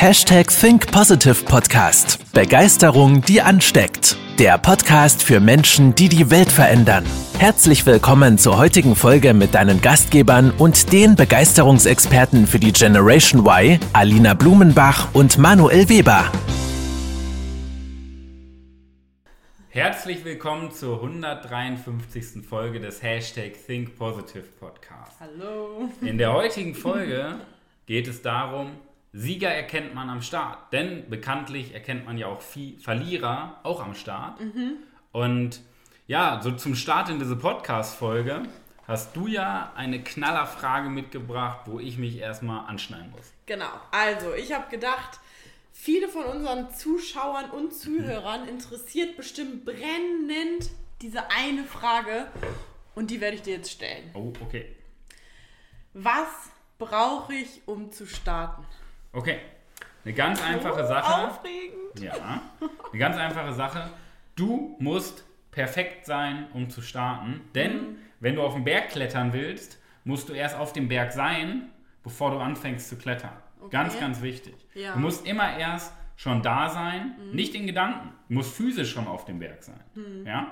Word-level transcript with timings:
Hashtag 0.00 0.48
Think 0.48 0.90
Positive 0.90 1.44
Podcast. 1.44 2.32
Begeisterung, 2.32 3.20
die 3.20 3.42
ansteckt. 3.42 4.16
Der 4.38 4.56
Podcast 4.56 5.22
für 5.22 5.40
Menschen, 5.40 5.94
die 5.94 6.08
die 6.08 6.30
Welt 6.30 6.50
verändern. 6.50 7.04
Herzlich 7.38 7.84
willkommen 7.84 8.38
zur 8.38 8.56
heutigen 8.56 8.96
Folge 8.96 9.34
mit 9.34 9.54
deinen 9.54 9.82
Gastgebern 9.82 10.52
und 10.56 10.90
den 10.94 11.16
Begeisterungsexperten 11.16 12.46
für 12.46 12.58
die 12.58 12.72
Generation 12.72 13.44
Y, 13.44 13.78
Alina 13.92 14.32
Blumenbach 14.32 15.14
und 15.14 15.36
Manuel 15.36 15.90
Weber. 15.90 16.32
Herzlich 19.68 20.24
willkommen 20.24 20.70
zur 20.72 21.02
153. 21.02 22.42
Folge 22.48 22.80
des 22.80 23.02
Hashtag 23.02 23.52
Think 23.66 23.98
Positive 23.98 24.44
Podcast. 24.58 25.20
Hallo. 25.20 25.90
In 26.00 26.16
der 26.16 26.32
heutigen 26.32 26.74
Folge 26.74 27.34
geht 27.84 28.08
es 28.08 28.22
darum, 28.22 28.70
Sieger 29.12 29.50
erkennt 29.50 29.94
man 29.94 30.08
am 30.08 30.22
Start. 30.22 30.72
Denn 30.72 31.08
bekanntlich 31.10 31.74
erkennt 31.74 32.06
man 32.06 32.18
ja 32.18 32.26
auch 32.26 32.42
viel 32.42 32.78
Verlierer 32.78 33.60
auch 33.62 33.82
am 33.82 33.94
Start. 33.94 34.40
Und 35.12 35.60
ja, 36.06 36.40
so 36.42 36.52
zum 36.52 36.74
Start 36.74 37.08
in 37.08 37.18
diese 37.18 37.36
Podcast-Folge 37.36 38.42
hast 38.86 39.14
du 39.14 39.28
ja 39.28 39.72
eine 39.76 40.02
Knallerfrage 40.02 40.88
mitgebracht, 40.88 41.60
wo 41.66 41.78
ich 41.78 41.98
mich 41.98 42.18
erstmal 42.18 42.68
anschneiden 42.68 43.12
muss. 43.12 43.32
Genau. 43.46 43.70
Also, 43.92 44.34
ich 44.34 44.52
habe 44.52 44.68
gedacht, 44.68 45.20
viele 45.72 46.08
von 46.08 46.24
unseren 46.24 46.72
Zuschauern 46.74 47.50
und 47.50 47.72
Zuhörern 47.72 48.48
interessiert 48.48 49.16
bestimmt 49.16 49.64
brennend 49.64 50.70
diese 51.02 51.30
eine 51.30 51.64
Frage 51.64 52.26
und 52.94 53.10
die 53.10 53.20
werde 53.20 53.36
ich 53.36 53.42
dir 53.42 53.54
jetzt 53.54 53.70
stellen. 53.70 54.10
Oh, 54.14 54.32
okay. 54.40 54.76
Was 55.94 56.50
brauche 56.78 57.34
ich, 57.34 57.62
um 57.66 57.92
zu 57.92 58.06
starten? 58.06 58.64
Okay. 59.12 59.38
Eine 60.04 60.14
ganz 60.14 60.42
einfache 60.42 60.82
Oh, 60.84 60.86
Sache. 60.86 61.28
Aufregend. 61.28 62.00
Ja, 62.00 62.12
eine 62.90 62.98
ganz 62.98 63.16
einfache 63.16 63.52
Sache. 63.52 63.90
Du 64.36 64.76
musst 64.78 65.24
perfekt 65.50 66.06
sein, 66.06 66.46
um 66.54 66.70
zu 66.70 66.80
starten. 66.80 67.40
Denn 67.54 67.72
Mhm. 67.76 67.96
wenn 68.20 68.36
du 68.36 68.42
auf 68.42 68.54
den 68.54 68.64
Berg 68.64 68.90
klettern 68.90 69.32
willst, 69.32 69.78
musst 70.04 70.28
du 70.28 70.32
erst 70.32 70.56
auf 70.56 70.72
dem 70.72 70.88
Berg 70.88 71.12
sein, 71.12 71.68
bevor 72.02 72.30
du 72.30 72.38
anfängst 72.38 72.88
zu 72.88 72.96
klettern. 72.96 73.32
Ganz, 73.70 73.98
ganz 74.00 74.22
wichtig. 74.22 74.54
Ja. 74.74 74.92
Du 74.94 75.00
musst 75.00 75.26
immer 75.26 75.58
erst 75.58 75.92
schon 76.16 76.42
da 76.42 76.68
sein, 76.70 77.14
nicht 77.32 77.54
in 77.54 77.66
Gedanken. 77.66 78.12
Du 78.28 78.34
musst 78.34 78.54
physisch 78.54 78.92
schon 78.92 79.06
auf 79.06 79.26
dem 79.26 79.38
Berg 79.38 79.62
sein. 79.62 79.80
Ja? 80.24 80.46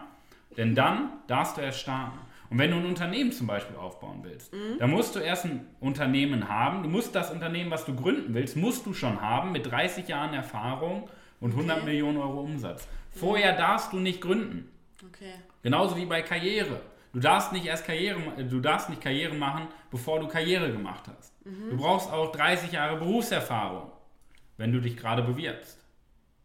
Denn 0.56 0.74
dann 0.74 1.12
darfst 1.26 1.56
du 1.56 1.60
erst 1.62 1.80
starten. 1.80 2.18
Und 2.50 2.58
wenn 2.58 2.70
du 2.70 2.76
ein 2.78 2.86
Unternehmen 2.86 3.30
zum 3.32 3.46
Beispiel 3.46 3.76
aufbauen 3.76 4.20
willst, 4.22 4.52
dann 4.78 4.90
musst 4.90 5.14
du 5.14 5.18
erst 5.18 5.44
ein 5.44 5.66
Unternehmen 5.80 6.48
haben. 6.48 6.82
Du 6.82 6.88
musst 6.88 7.14
das 7.14 7.30
Unternehmen, 7.30 7.70
was 7.70 7.84
du 7.84 7.94
gründen 7.94 8.32
willst, 8.34 8.56
musst 8.56 8.86
du 8.86 8.94
schon 8.94 9.20
haben 9.20 9.52
mit 9.52 9.70
30 9.70 10.08
Jahren 10.08 10.32
Erfahrung 10.34 11.08
und 11.40 11.50
100 11.52 11.76
Okay. 11.78 11.86
Millionen 11.86 12.18
Euro 12.18 12.40
Umsatz. 12.40 12.88
Vorher 13.10 13.54
darfst 13.56 13.92
du 13.92 13.98
nicht 13.98 14.20
gründen. 14.20 14.70
Okay. 15.06 15.32
Genauso 15.62 15.96
wie 15.96 16.06
bei 16.06 16.22
Karriere. 16.22 16.80
Du 17.12 17.20
darfst 17.20 17.52
nicht 17.52 17.66
erst 17.66 17.84
Karriere, 17.86 18.20
du 18.44 18.60
darfst 18.60 18.90
nicht 18.90 19.00
Karriere 19.02 19.34
machen, 19.34 19.68
bevor 19.90 20.20
du 20.20 20.28
Karriere 20.28 20.70
gemacht 20.70 21.04
hast. 21.08 21.32
Du 21.44 21.76
brauchst 21.76 22.10
auch 22.12 22.30
30 22.32 22.72
Jahre 22.72 22.96
Berufserfahrung, 22.98 23.90
wenn 24.58 24.72
du 24.72 24.80
dich 24.80 24.96
gerade 24.96 25.22
bewirbst. 25.22 25.78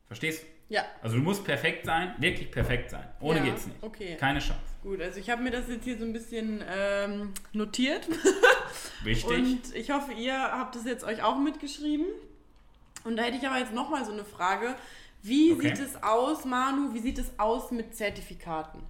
Verstehst 0.07 0.43
du? 0.43 0.47
Ja. 0.73 0.83
Also 1.01 1.17
du 1.17 1.21
musst 1.23 1.43
perfekt 1.43 1.85
sein, 1.85 2.13
wirklich 2.17 2.49
perfekt 2.49 2.89
sein. 2.89 3.03
Ohne 3.19 3.39
Ja, 3.39 3.45
geht's 3.45 3.67
nicht. 3.67 3.83
okay. 3.83 4.15
Keine 4.17 4.39
Chance. 4.39 4.61
Gut, 4.83 5.01
also 5.01 5.17
ich 5.19 5.29
habe 5.29 5.41
mir 5.41 5.51
das 5.51 5.67
jetzt 5.69 5.85
hier 5.85 5.97
so 5.97 6.03
ein 6.03 6.11
bisschen 6.13 6.61
ähm, 6.69 7.33
notiert. 7.53 8.07
Wichtig. 9.03 9.25
Und 9.29 9.75
ich 9.75 9.91
hoffe, 9.91 10.11
ihr 10.13 10.33
habt 10.37 10.75
es 10.75 10.83
jetzt 10.85 11.03
euch 11.05 11.23
auch 11.23 11.37
mitgeschrieben. 11.37 12.05
Und 13.05 13.15
da 13.17 13.23
hätte 13.23 13.37
ich 13.37 13.47
aber 13.47 13.59
jetzt 13.59 13.73
nochmal 13.73 14.03
so 14.05 14.11
eine 14.11 14.25
Frage. 14.25 14.75
Wie 15.21 15.53
Okay. 15.53 15.69
sieht 15.73 15.79
es 15.85 16.03
aus, 16.03 16.43
Manu, 16.43 16.93
wie 16.93 16.99
sieht 16.99 17.17
es 17.17 17.31
aus 17.39 17.71
mit 17.71 17.95
Zertifikaten? 17.95 18.81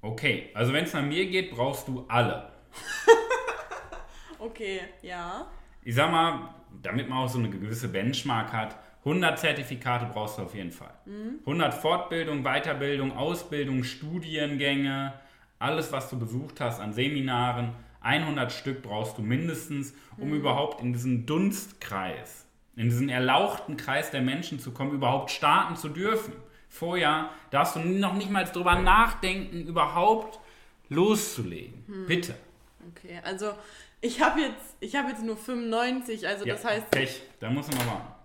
Okay, 0.00 0.50
also 0.54 0.72
wenn 0.72 0.84
es 0.84 0.92
nach 0.94 1.02
mir 1.02 1.26
geht, 1.26 1.50
brauchst 1.50 1.86
du 1.88 2.04
alle. 2.08 2.50
Okay, 4.38 4.80
ja. 5.02 5.46
Ich 5.82 5.94
sag 5.94 6.10
mal, 6.10 6.54
damit 6.82 7.08
man 7.08 7.18
auch 7.24 7.28
so 7.28 7.38
eine 7.38 7.48
gewisse 7.50 7.88
Benchmark 7.88 8.52
hat, 8.52 8.76
100 9.00 9.38
Zertifikate 9.38 10.06
brauchst 10.12 10.38
du 10.38 10.42
auf 10.42 10.54
jeden 10.54 10.72
Fall. 10.72 10.92
100 11.40 11.72
Fortbildung, 11.74 12.42
Weiterbildung, 12.44 13.16
Ausbildung, 13.16 13.82
Studiengänge, 13.82 15.14
alles, 15.58 15.92
was 15.92 16.10
du 16.10 16.18
besucht 16.18 16.60
hast 16.60 16.80
an 16.80 16.92
Seminaren, 16.92 17.72
100 18.00 18.52
Stück 18.52 18.82
brauchst 18.82 19.18
du 19.18 19.22
mindestens, 19.22 19.94
um 20.16 20.32
überhaupt 20.32 20.80
in 20.80 20.92
diesen 20.92 21.26
Dunstkreis, 21.26 22.46
in 22.76 22.84
diesen 22.88 23.08
erlauchten 23.08 23.76
Kreis 23.76 24.10
der 24.10 24.22
Menschen 24.22 24.60
zu 24.60 24.70
kommen, 24.70 24.92
überhaupt 24.92 25.30
starten 25.30 25.76
zu 25.76 25.88
dürfen. 25.88 26.32
Vorher 26.68 27.30
darfst 27.50 27.76
du 27.76 27.80
noch 27.80 28.14
nicht 28.14 28.30
mal 28.30 28.44
drüber 28.44 28.76
nachdenken, 28.76 29.66
überhaupt 29.66 30.38
loszulegen. 30.88 31.84
Bitte. 32.06 32.34
Okay, 32.90 33.20
also 33.24 33.52
ich 34.00 34.20
habe 34.20 34.40
jetzt, 34.40 34.76
ich 34.78 34.94
habe 34.94 35.08
jetzt 35.08 35.24
nur 35.24 35.36
95, 35.36 36.26
also 36.26 36.44
das 36.44 36.64
heißt, 36.64 36.90
Pech, 36.90 37.22
da 37.40 37.50
muss 37.50 37.66
man 37.68 37.86
warten. 37.86 38.15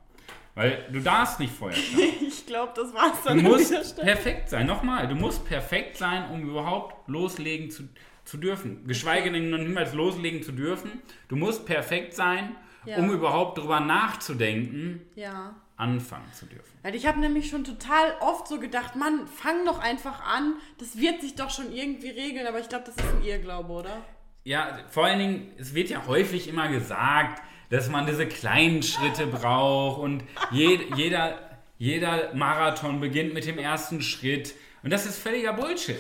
Weil 0.56 0.86
du 0.92 1.00
darfst 1.00 1.40
nicht 1.40 1.54
vorher 1.54 1.78
starten. 1.78 2.08
ich 2.28 2.46
glaube, 2.46 2.74
das 2.76 2.94
war's 2.94 3.22
Du 3.24 3.30
dann 3.30 3.40
an 3.40 3.46
musst 3.46 3.98
perfekt 3.98 4.50
sein. 4.50 4.68
Nochmal, 4.68 5.08
du 5.08 5.16
musst 5.16 5.46
perfekt 5.46 5.98
sein, 5.98 6.30
um 6.32 6.42
überhaupt 6.44 7.08
loslegen 7.08 7.72
zu, 7.72 7.84
zu 8.26 8.38
dürfen. 8.38 8.86
Geschweige 8.88 9.32
denn 9.32 9.50
noch 9.50 9.58
niemals 9.60 9.94
loslegen 9.94 10.44
zu 10.44 10.52
dürfen. 10.52 11.02
Du 11.30 11.36
musst 11.36 11.66
perfekt 11.66 12.14
sein, 12.14 12.56
Ja. 12.86 12.98
um 12.98 13.10
überhaupt 13.12 13.58
darüber 13.58 13.80
nachzudenken, 13.80 15.02
Ja. 15.16 15.56
anfangen 15.78 16.32
zu 16.34 16.46
dürfen. 16.46 16.78
Weil 16.84 16.96
ich 16.96 17.06
habe 17.08 17.20
nämlich 17.20 17.50
schon 17.50 17.64
total 17.64 18.14
oft 18.20 18.48
so 18.48 18.60
gedacht, 18.60 18.96
Mann, 18.96 19.26
fang 19.28 19.66
doch 19.66 19.80
einfach 19.80 20.22
an, 20.26 20.56
das 20.80 20.98
wird 20.98 21.22
sich 21.22 21.36
doch 21.36 21.50
schon 21.50 21.72
irgendwie 21.72 22.10
regeln, 22.10 22.46
aber 22.46 22.60
ich 22.60 22.70
glaube, 22.70 22.86
das 22.86 22.96
ist 22.96 23.06
ein 23.16 23.24
Irrglaube, 23.24 23.72
oder? 23.72 23.98
Ja, 24.44 24.80
vor 24.90 25.06
allen 25.06 25.20
Dingen, 25.20 25.52
es 25.58 25.74
wird 25.76 25.90
ja 25.90 26.06
häufig 26.08 26.48
immer 26.48 26.68
gesagt, 26.68 27.42
dass 27.72 27.90
man 27.90 28.06
diese 28.06 28.28
kleinen 28.28 28.84
Schritte 28.84 29.26
braucht 29.26 30.00
und 30.00 30.24
je, 30.52 30.80
jeder, 30.96 31.40
jeder 31.80 32.34
Marathon 32.36 33.00
beginnt 33.00 33.34
mit 33.34 33.48
dem 33.48 33.58
ersten 33.58 34.02
Schritt. 34.02 34.54
Und 34.84 34.92
das 34.92 35.08
ist 35.08 35.18
völliger 35.18 35.54
Bullshit. 35.54 36.00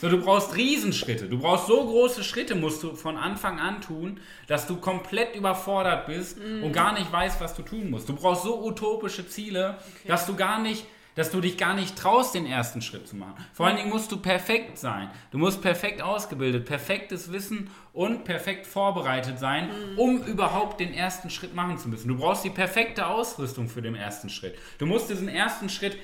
So, 0.00 0.08
du 0.08 0.20
brauchst 0.20 0.56
Riesenschritte. 0.56 1.28
Du 1.28 1.38
brauchst 1.38 1.68
so 1.68 1.84
große 1.84 2.24
Schritte, 2.24 2.56
musst 2.56 2.82
du 2.82 2.96
von 2.96 3.16
Anfang 3.16 3.60
an 3.60 3.80
tun, 3.80 4.20
dass 4.48 4.66
du 4.66 4.76
komplett 4.76 5.36
überfordert 5.36 6.06
bist 6.06 6.38
und 6.38 6.72
gar 6.72 6.92
nicht 6.92 7.12
weißt, 7.12 7.40
was 7.40 7.54
du 7.54 7.62
tun 7.62 7.90
musst. 7.90 8.08
Du 8.08 8.14
brauchst 8.14 8.42
so 8.42 8.64
utopische 8.64 9.28
Ziele, 9.28 9.78
dass 10.06 10.26
du 10.26 10.34
gar 10.34 10.60
nicht, 10.60 10.84
dass 11.14 11.30
du 11.30 11.40
dich 11.40 11.58
gar 11.58 11.74
nicht 11.74 11.96
traust, 11.96 12.34
den 12.34 12.46
ersten 12.46 12.82
Schritt 12.82 13.06
zu 13.06 13.16
machen. 13.16 13.34
Vor 13.52 13.66
allen 13.66 13.76
Dingen 13.76 13.90
musst 13.90 14.10
du 14.12 14.16
perfekt 14.16 14.78
sein. 14.78 15.10
Du 15.30 15.38
musst 15.38 15.60
perfekt 15.60 16.02
ausgebildet, 16.02 16.64
perfektes 16.64 17.32
Wissen 17.32 17.70
und 17.92 18.24
perfekt 18.24 18.66
vorbereitet 18.66 19.38
sein, 19.38 19.70
um 19.96 20.22
überhaupt 20.24 20.80
den 20.80 20.94
ersten 20.94 21.30
Schritt 21.30 21.54
machen 21.54 21.78
zu 21.78 21.88
müssen. 21.88 22.08
Du 22.08 22.16
brauchst 22.16 22.44
die 22.44 22.50
perfekte 22.50 23.06
Ausrüstung 23.06 23.68
für 23.68 23.82
den 23.82 23.94
ersten 23.94 24.30
Schritt. 24.30 24.56
Du 24.78 24.86
musst 24.86 25.10
diesen 25.10 25.28
ersten 25.28 25.68
Schritt 25.68 25.98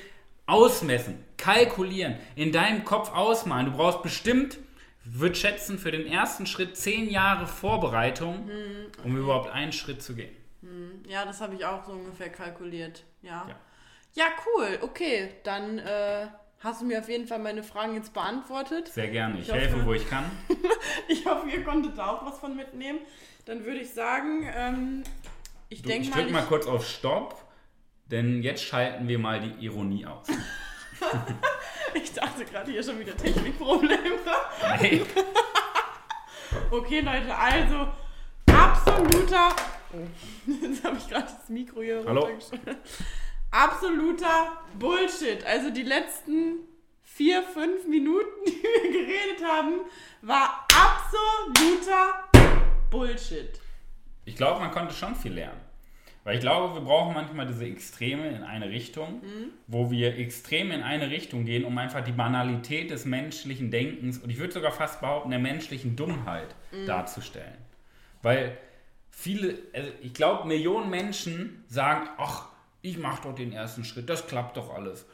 ausmessen, 0.47 1.23
kalkulieren, 1.37 2.17
in 2.35 2.53
deinem 2.53 2.85
Kopf 2.85 3.13
ausmalen. 3.13 3.67
Du 3.67 3.73
brauchst 3.73 4.03
bestimmt, 4.03 4.59
ich 5.05 5.19
würde 5.21 5.35
schätzen, 5.35 5.79
für 5.79 5.91
den 5.91 6.07
ersten 6.07 6.47
Schritt 6.47 6.77
zehn 6.77 7.09
Jahre 7.09 7.47
Vorbereitung, 7.47 8.51
um 9.05 9.17
überhaupt 9.17 9.51
einen 9.51 9.73
Schritt 9.73 10.03
zu 10.03 10.15
gehen. 10.15 10.35
Ja, 11.07 11.25
das 11.25 11.41
habe 11.41 11.55
ich 11.55 11.65
auch 11.65 11.85
so 11.85 11.93
ungefähr 11.93 12.31
kalkuliert. 12.31 13.05
Ja. 13.23 13.47
Ja. 13.49 13.57
Ja, 14.15 14.27
cool. 14.47 14.79
Okay, 14.83 15.31
dann 15.45 15.79
äh, 15.79 16.27
hast 16.61 16.81
du 16.81 16.87
mir 16.87 16.99
auf 17.01 17.09
jeden 17.09 17.27
Fall 17.27 17.39
meine 17.39 17.63
Fragen 17.63 17.95
jetzt 17.95 18.13
beantwortet. 18.15 18.89
Sehr 18.89 19.09
gerne. 19.09 19.35
Ich, 19.39 19.43
Ich 19.43 19.49
hoffe- 19.51 19.61
helfe, 19.61 19.87
wo 19.87 19.93
ich 19.95 20.09
kann. 20.09 20.25
Ich 21.09 21.25
hoffe, 21.25 21.49
ihr 21.49 21.65
konntet 21.65 21.97
da 21.97 22.09
auch 22.11 22.27
was 22.27 22.39
von 22.39 22.55
mitnehmen. 22.57 22.99
Dann 23.47 23.65
würde 23.65 23.81
ich 23.81 23.91
sagen, 23.95 24.47
ähm, 24.55 25.03
ich 25.71 25.81
denke 25.83 26.03
ich 26.09 26.11
mal, 26.11 26.21
drücke 26.23 26.33
mal 26.33 26.43
kurz 26.45 26.67
auf 26.67 26.87
Stopp, 26.87 27.41
denn 28.11 28.43
jetzt 28.43 28.63
schalten 28.63 29.09
wir 29.09 29.19
mal 29.19 29.41
die 29.41 29.65
Ironie 29.65 30.05
aus. 30.05 30.27
ich, 31.95 32.03
ich 32.03 32.13
dachte 32.13 32.45
gerade 32.45 32.71
hier 32.71 32.83
schon 32.83 32.99
wieder 32.99 33.17
Technikprobleme. 33.17 34.19
Nee. 34.83 35.03
Okay, 36.71 37.01
Leute, 37.01 37.35
also 37.37 37.89
absoluter. 38.51 39.55
Oh, 39.93 39.99
jetzt 40.65 40.83
habe 40.85 40.97
ich 40.97 41.09
gerade 41.09 41.25
das 41.25 41.49
Mikro 41.49 41.83
hier 41.83 42.03
Hallo? 42.07 42.23
runtergestellt. 42.23 42.77
Absoluter 43.51 44.59
Bullshit. 44.79 45.45
Also 45.47 45.71
die 45.71 45.83
letzten 45.83 46.59
vier, 47.03 47.43
fünf 47.43 47.87
Minuten, 47.87 48.27
die 48.47 48.63
wir 48.63 48.93
geredet 48.93 49.45
haben, 49.45 49.81
war 50.23 50.67
absoluter 50.75 52.29
Bullshit. 52.91 53.61
Ich 54.27 54.37
glaube, 54.37 54.61
man 54.61 54.71
konnte 54.71 54.95
schon 54.95 55.17
viel 55.17 55.33
lernen. 55.33 55.61
Weil 56.25 56.35
ich 56.35 56.41
glaube, 56.43 56.75
wir 56.75 56.83
brauchen 56.83 57.15
manchmal 57.15 57.47
diese 57.47 57.65
Extreme 57.65 58.29
in 58.29 58.43
eine 58.43 58.69
Richtung, 58.69 59.23
wo 59.67 59.91
wir 59.91 60.19
extrem 60.19 60.71
in 60.73 60.83
eine 60.83 61.09
Richtung 61.09 61.47
gehen, 61.47 61.65
um 61.65 61.79
einfach 61.79 62.05
die 62.05 62.13
Banalität 62.13 62.91
des 62.91 63.07
menschlichen 63.07 63.71
Denkens 63.71 64.19
und 64.19 64.29
ich 64.29 64.39
würde 64.39 64.53
sogar 64.53 64.73
fast 64.73 65.01
behaupten, 65.01 65.31
der 65.31 65.39
menschlichen 65.39 65.97
Dummheit 65.97 66.55
darzustellen. 66.87 67.57
Weil 68.21 68.59
viele, 69.11 69.59
also 69.73 69.91
ich 70.03 70.13
glaube, 70.13 70.47
Millionen 70.47 70.91
Menschen 70.91 71.65
sagen, 71.67 72.11
ach, 72.19 72.49
ich 72.83 72.99
mache 72.99 73.23
doch 73.23 73.35
den 73.35 73.53
ersten 73.53 73.85
Schritt, 73.85 74.09
das 74.09 74.27
klappt 74.27 74.57
doch 74.57 74.75
alles. 74.75 75.07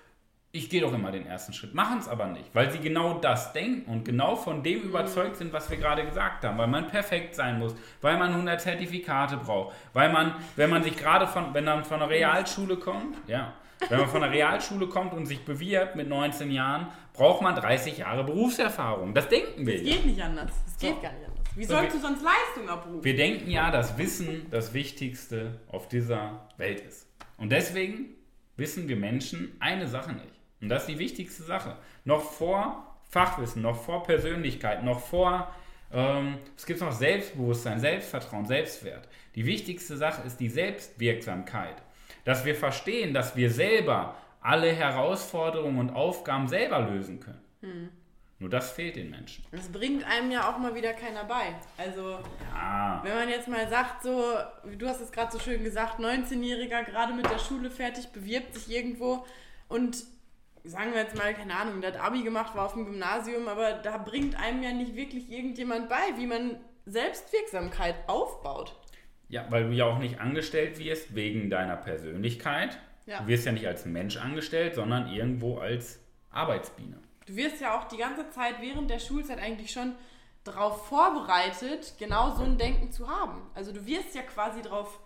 Ich 0.53 0.71
gehe 0.71 0.81
doch 0.81 0.93
immer 0.93 1.11
den 1.11 1.27
ersten 1.27 1.53
Schritt, 1.53 1.75
machen 1.75 1.99
es 1.99 2.07
aber 2.07 2.27
nicht, 2.27 2.55
weil 2.55 2.71
sie 2.71 2.79
genau 2.79 3.15
das 3.19 3.53
denken 3.53 3.91
und 3.91 4.05
genau 4.05 4.37
von 4.37 4.63
dem 4.63 4.83
überzeugt 4.83 5.37
sind, 5.37 5.53
was 5.53 5.69
wir 5.69 5.79
gerade 5.79 6.05
gesagt 6.07 6.45
haben, 6.45 6.57
weil 6.59 6.69
man 6.69 6.87
perfekt 6.87 7.35
sein 7.35 7.59
muss, 7.59 7.75
weil 8.01 8.17
man 8.19 8.31
100 8.33 8.61
Zertifikate 8.61 9.37
braucht, 9.39 9.75
weil 9.95 10.13
man, 10.13 10.37
wenn 10.55 10.71
man 10.71 10.85
sich 10.85 10.97
gerade 10.97 11.27
von, 11.27 11.53
wenn 11.55 11.65
man 11.65 11.85
von 11.85 12.01
einer 12.01 12.09
Realschule 12.09 12.77
kommt, 12.77 13.17
ja, 13.27 13.53
wenn 13.89 13.99
man 13.99 14.09
von 14.09 14.21
der 14.21 14.31
Realschule 14.31 14.87
kommt 14.87 15.13
und 15.13 15.27
sich 15.27 15.45
bewirbt 15.45 15.97
mit 15.97 16.09
19 16.09 16.53
Jahren, 16.53 16.87
braucht 17.15 17.43
man 17.43 17.57
30 17.57 17.99
Jahre 17.99 18.23
Berufserfahrung. 18.23 19.13
Das 19.13 19.29
denken 19.29 19.67
wir. 19.67 19.75
Es 19.75 19.83
geht 19.83 20.07
nicht 20.07 20.23
anders. 20.23 20.53
Es 20.69 20.79
geht 20.79 20.95
So. 20.95 21.01
gar 21.03 21.13
nicht 21.13 21.27
anders. 21.27 21.57
Wie 21.57 21.65
So, 21.65 21.75
sollst 21.75 21.95
wir- 21.95 22.01
du 22.01 22.07
sonst 22.07 22.23
Leistung 22.23 22.69
abrufen? 22.69 23.03
Wir 23.05 23.17
denken 23.17 23.51
ja, 23.51 23.73
dass 23.73 23.99
Wissen 23.99 24.47
das 24.53 24.73
Wichtigste 24.73 25.59
auf 25.69 25.89
dieser 25.89 26.47
Welt 26.57 26.81
ist. 26.81 27.09
Und 27.37 27.51
deswegen 27.51 28.15
wissen 28.57 28.89
wir 28.89 28.97
Menschen 28.97 29.57
eine 29.61 29.87
Sache 29.87 30.13
nicht. 30.13 30.35
Und 30.61 30.69
das 30.69 30.83
ist 30.83 30.89
die 30.89 30.99
wichtigste 30.99 31.43
Sache. 31.43 31.77
Noch 32.05 32.23
vor 32.23 32.97
Fachwissen, 33.11 33.63
noch 33.63 33.83
vor 33.83 34.03
Persönlichkeit, 34.03 34.83
noch 34.83 35.01
vor, 35.01 35.55
ähm, 35.93 36.39
es 36.57 36.67
gibt 36.67 36.81
noch 36.81 36.93
Selbstbewusstsein, 36.93 37.79
Selbstvertrauen, 37.81 38.47
Selbstwert. 38.47 39.09
Die 39.35 39.47
wichtigste 39.47 39.97
Sache 39.97 40.27
ist 40.27 40.39
die 40.39 40.49
Selbstwirksamkeit. 40.49 41.83
Dass 42.25 42.45
wir 42.45 42.55
verstehen, 42.55 43.13
dass 43.13 43.37
wir 43.37 43.51
selber 43.51 44.17
alle 44.41 44.73
Herausforderungen 44.73 45.79
und 45.79 45.91
Aufgaben 45.91 46.49
selber 46.49 46.81
lösen 46.81 47.21
können. 47.21 47.43
Nur 48.41 48.51
das 48.51 48.73
fehlt 48.73 48.97
den 48.97 49.11
Menschen. 49.11 49.45
Das 49.53 49.69
bringt 49.71 50.05
einem 50.05 50.31
ja 50.31 50.51
auch 50.51 50.59
mal 50.59 50.75
wieder 50.75 50.93
keiner 50.93 51.25
bei. 51.25 51.55
Also, 51.79 52.19
Ah. 52.55 53.01
wenn 53.05 53.15
man 53.15 53.29
jetzt 53.29 53.49
mal 53.49 53.69
sagt, 53.69 54.03
so, 54.03 54.35
wie 54.65 54.77
du 54.77 54.89
hast 54.89 55.01
es 55.01 55.13
gerade 55.13 55.33
so 55.33 55.39
schön 55.39 55.63
gesagt, 55.65 56.01
19-Jähriger, 56.01 56.83
gerade 56.85 57.15
mit 57.15 57.31
der 57.31 57.39
Schule 57.39 57.71
fertig, 57.71 58.09
bewirbt 58.09 58.55
sich 58.55 58.71
irgendwo 58.75 59.25
und 59.69 59.97
sagen 60.65 60.93
wir 60.93 61.03
jetzt 61.03 61.17
mal, 61.17 61.33
keine 61.35 61.55
Ahnung, 61.55 61.81
der 61.81 61.93
hat 61.93 62.01
Abi 62.01 62.23
gemacht, 62.23 62.55
war 62.57 62.67
auf 62.67 62.73
dem 62.75 62.87
Gymnasium, 62.87 63.47
aber 63.49 63.75
da 63.75 63.99
bringt 63.99 64.39
einem 64.41 64.63
ja 64.63 64.73
nicht 64.73 64.97
wirklich 64.97 65.31
irgendjemand 65.31 65.89
bei, 65.89 66.03
wie 66.17 66.27
man 66.27 66.57
Selbstwirksamkeit 66.87 67.95
aufbaut. 68.09 68.75
Ja, 69.29 69.47
weil 69.51 69.69
du 69.69 69.73
ja 69.73 69.87
auch 69.87 69.99
nicht 69.99 70.21
angestellt 70.21 70.79
wirst 70.79 71.15
wegen 71.15 71.51
deiner 71.51 71.77
Persönlichkeit. 71.77 72.79
Ja. 73.07 73.21
Du 73.21 73.27
wirst 73.29 73.47
ja 73.47 73.53
nicht 73.53 73.67
als 73.67 73.85
Mensch 73.87 74.17
angestellt, 74.17 74.75
sondern 74.75 75.09
irgendwo 75.09 75.59
als 75.59 76.01
Arbeitsbiene. 76.31 76.97
Du 77.27 77.37
wirst 77.37 77.61
ja 77.61 77.79
auch 77.79 77.85
die 77.85 77.97
ganze 77.97 78.29
Zeit 78.31 78.61
während 78.61 78.91
der 78.91 78.99
Schulzeit 78.99 79.39
eigentlich 79.39 79.71
schon 79.73 79.95
darauf 80.45 80.87
vorbereitet, 80.89 81.95
genau 81.99 82.35
so 82.35 82.43
ein 82.45 82.59
Denken 82.59 82.93
zu 82.93 83.09
haben. 83.09 83.41
Also 83.55 83.73
du 83.73 83.87
wirst 83.87 84.15
ja 84.15 84.23
quasi 84.23 84.61
darauf, 84.63 84.99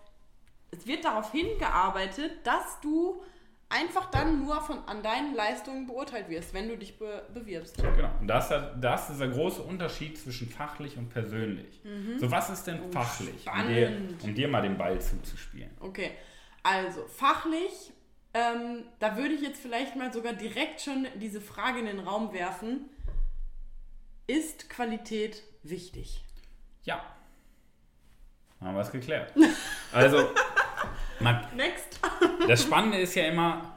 es 0.71 0.85
wird 0.85 1.05
darauf 1.05 1.31
hingearbeitet, 1.31 2.45
dass 2.45 2.79
du 2.81 3.21
einfach 3.69 4.09
dann 4.11 4.43
nur 4.43 4.59
von, 4.61 4.79
an 4.87 5.01
deinen 5.03 5.35
Leistungen 5.35 5.85
beurteilt 5.87 6.27
wirst, 6.27 6.53
wenn 6.53 6.67
du 6.67 6.75
dich 6.77 6.97
be 6.97 7.23
bewirbst. 7.33 7.77
Genau. 7.77 8.09
Und 8.19 8.27
das, 8.27 8.49
ist- 8.51 8.63
das 8.81 9.09
ist 9.11 9.19
der 9.21 9.29
große 9.29 9.61
Unterschied 9.61 10.17
zwischen 10.17 10.49
fachlich 10.49 10.97
und 10.97 11.09
persönlich. 11.09 11.79
So, 12.17 12.29
was 12.31 12.49
ist 12.49 12.65
denn 12.65 12.91
fachlich? 12.91 13.45
Um 13.47 13.67
dir, 13.67 13.89
Mhm. 13.91 14.17
Oh, 14.21 14.25
um 14.25 14.35
dir 14.35 14.47
mal 14.47 14.61
den 14.61 14.77
Ball 14.77 14.99
zuzuspielen. 14.99 15.69
Okay, 15.79 16.11
also 16.63 17.05
fachlich, 17.07 17.93
ähm, 18.33 18.83
da 18.99 19.17
würde 19.17 19.33
ich 19.33 19.41
jetzt 19.41 19.61
vielleicht 19.61 19.95
mal 19.95 20.11
sogar 20.13 20.33
direkt 20.33 20.81
schon 20.81 21.07
diese 21.15 21.41
Frage 21.41 21.79
in 21.79 21.85
den 21.85 21.99
Raum 21.99 22.33
werfen. 22.33 22.89
Ist 24.27 24.69
Qualität 24.69 25.43
wichtig? 25.63 26.23
Ja. 26.83 27.01
Haben 28.61 28.75
wir 28.75 28.81
es 28.81 28.91
geklärt. 28.91 29.33
Also, 29.91 30.29
man, 31.19 31.43
Next. 31.55 31.99
Das 32.47 32.61
Spannende 32.61 32.99
ist 32.99 33.15
ja 33.15 33.25
immer, 33.25 33.73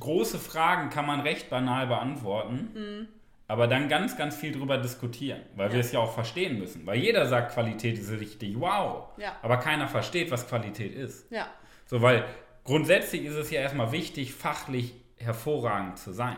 große 0.00 0.38
Fragen 0.38 0.88
kann 0.88 1.04
man 1.04 1.20
recht 1.20 1.50
banal 1.50 1.86
beantworten, 1.86 3.08
aber 3.46 3.66
dann 3.66 3.90
ganz, 3.90 4.16
ganz 4.16 4.34
viel 4.34 4.52
drüber 4.52 4.78
diskutieren, 4.78 5.42
weil 5.54 5.68
wir 5.68 5.76
Ja. 5.76 5.80
es 5.84 5.92
ja 5.92 5.98
auch 6.00 6.14
verstehen 6.14 6.58
müssen. 6.58 6.86
Weil 6.86 6.96
jeder 6.98 7.26
sagt, 7.26 7.52
Qualität 7.52 7.98
ist 7.98 8.10
richtig, 8.10 8.58
wow. 8.58 9.08
Ja. 9.18 9.36
Aber 9.42 9.58
keiner 9.58 9.86
versteht, 9.86 10.30
was 10.30 10.48
Qualität 10.48 10.94
ist. 10.94 11.30
Ja, 11.30 11.48
So, 11.84 12.00
weil 12.00 12.24
grundsätzlich 12.68 13.24
ist 13.24 13.34
es 13.34 13.50
ja 13.50 13.60
erstmal 13.60 13.90
wichtig, 13.92 14.34
fachlich 14.34 14.94
hervorragend 15.16 15.98
zu 15.98 16.12
sein. 16.12 16.36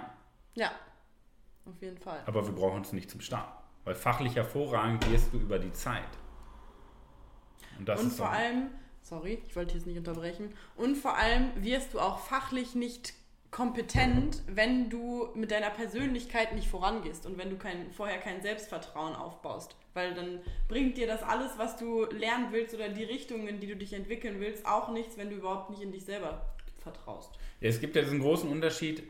ja, 0.54 0.70
auf 1.66 1.80
jeden 1.82 1.98
Fall. 1.98 2.22
Aber 2.26 2.44
wir 2.46 2.52
brauchen 2.54 2.80
es 2.82 2.92
nicht 2.92 3.10
zum 3.10 3.20
Start. 3.20 3.52
Weil 3.84 3.94
fachlich 3.94 4.34
hervorragend 4.36 5.08
wirst 5.10 5.32
du 5.32 5.38
über 5.38 5.58
die 5.58 5.72
Zeit. 5.72 6.02
Und 7.78 7.88
das 7.88 8.00
Und 8.00 8.08
ist 8.08 8.16
vor 8.16 8.26
doch- 8.26 8.32
allem, 8.32 8.70
sorry, 9.02 9.42
ich 9.46 9.54
wollte 9.56 9.74
jetzt 9.74 9.86
nicht 9.86 9.98
unterbrechen, 9.98 10.54
und 10.76 10.96
vor 10.96 11.16
allem 11.16 11.50
wirst 11.62 11.94
du 11.94 12.00
auch 12.00 12.18
fachlich 12.20 12.74
nicht 12.74 13.12
kompetent, 13.50 14.42
wenn 14.46 14.90
du 14.90 15.28
mit 15.34 15.50
deiner 15.50 15.70
Persönlichkeit 15.70 16.54
nicht 16.54 16.68
vorangehst 16.68 17.26
und 17.26 17.36
wenn 17.38 17.50
du 17.50 17.56
kein, 17.56 17.90
vorher 17.92 18.18
kein 18.18 18.40
Selbstvertrauen 18.42 19.14
aufbaust. 19.14 19.76
Weil 19.94 20.14
dann 20.14 20.40
bringt 20.68 20.96
dir 20.96 21.06
das 21.06 21.22
alles, 21.22 21.52
was 21.56 21.76
du 21.76 22.04
lernen 22.06 22.48
willst 22.52 22.74
oder 22.74 22.88
die 22.88 23.04
Richtungen, 23.04 23.48
in 23.48 23.60
die 23.60 23.66
du 23.66 23.76
dich 23.76 23.92
entwickeln 23.92 24.36
willst, 24.38 24.66
auch 24.66 24.90
nichts, 24.92 25.16
wenn 25.18 25.30
du 25.30 25.36
überhaupt 25.36 25.70
nicht 25.70 25.82
in 25.82 25.92
dich 25.92 26.04
selber 26.04 26.54
vertraust. 26.78 27.32
Ja, 27.60 27.68
Es 27.68 27.80
gibt 27.80 27.96
ja 27.96 28.02
diesen 28.02 28.20
großen 28.20 28.48
Unterschied, 28.48 29.02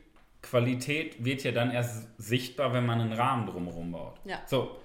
Qualität 0.43 1.23
wird 1.25 1.43
ja 1.45 1.53
dann 1.53 1.71
erst 1.71 2.09
sichtbar, 2.19 2.73
wenn 2.73 2.87
man 2.87 3.01
einen 3.01 3.13
Rahmen 3.13 3.47
drumherum 3.47 3.93
baut. 3.93 4.15
Ja. 4.25 4.41
So, 4.47 4.77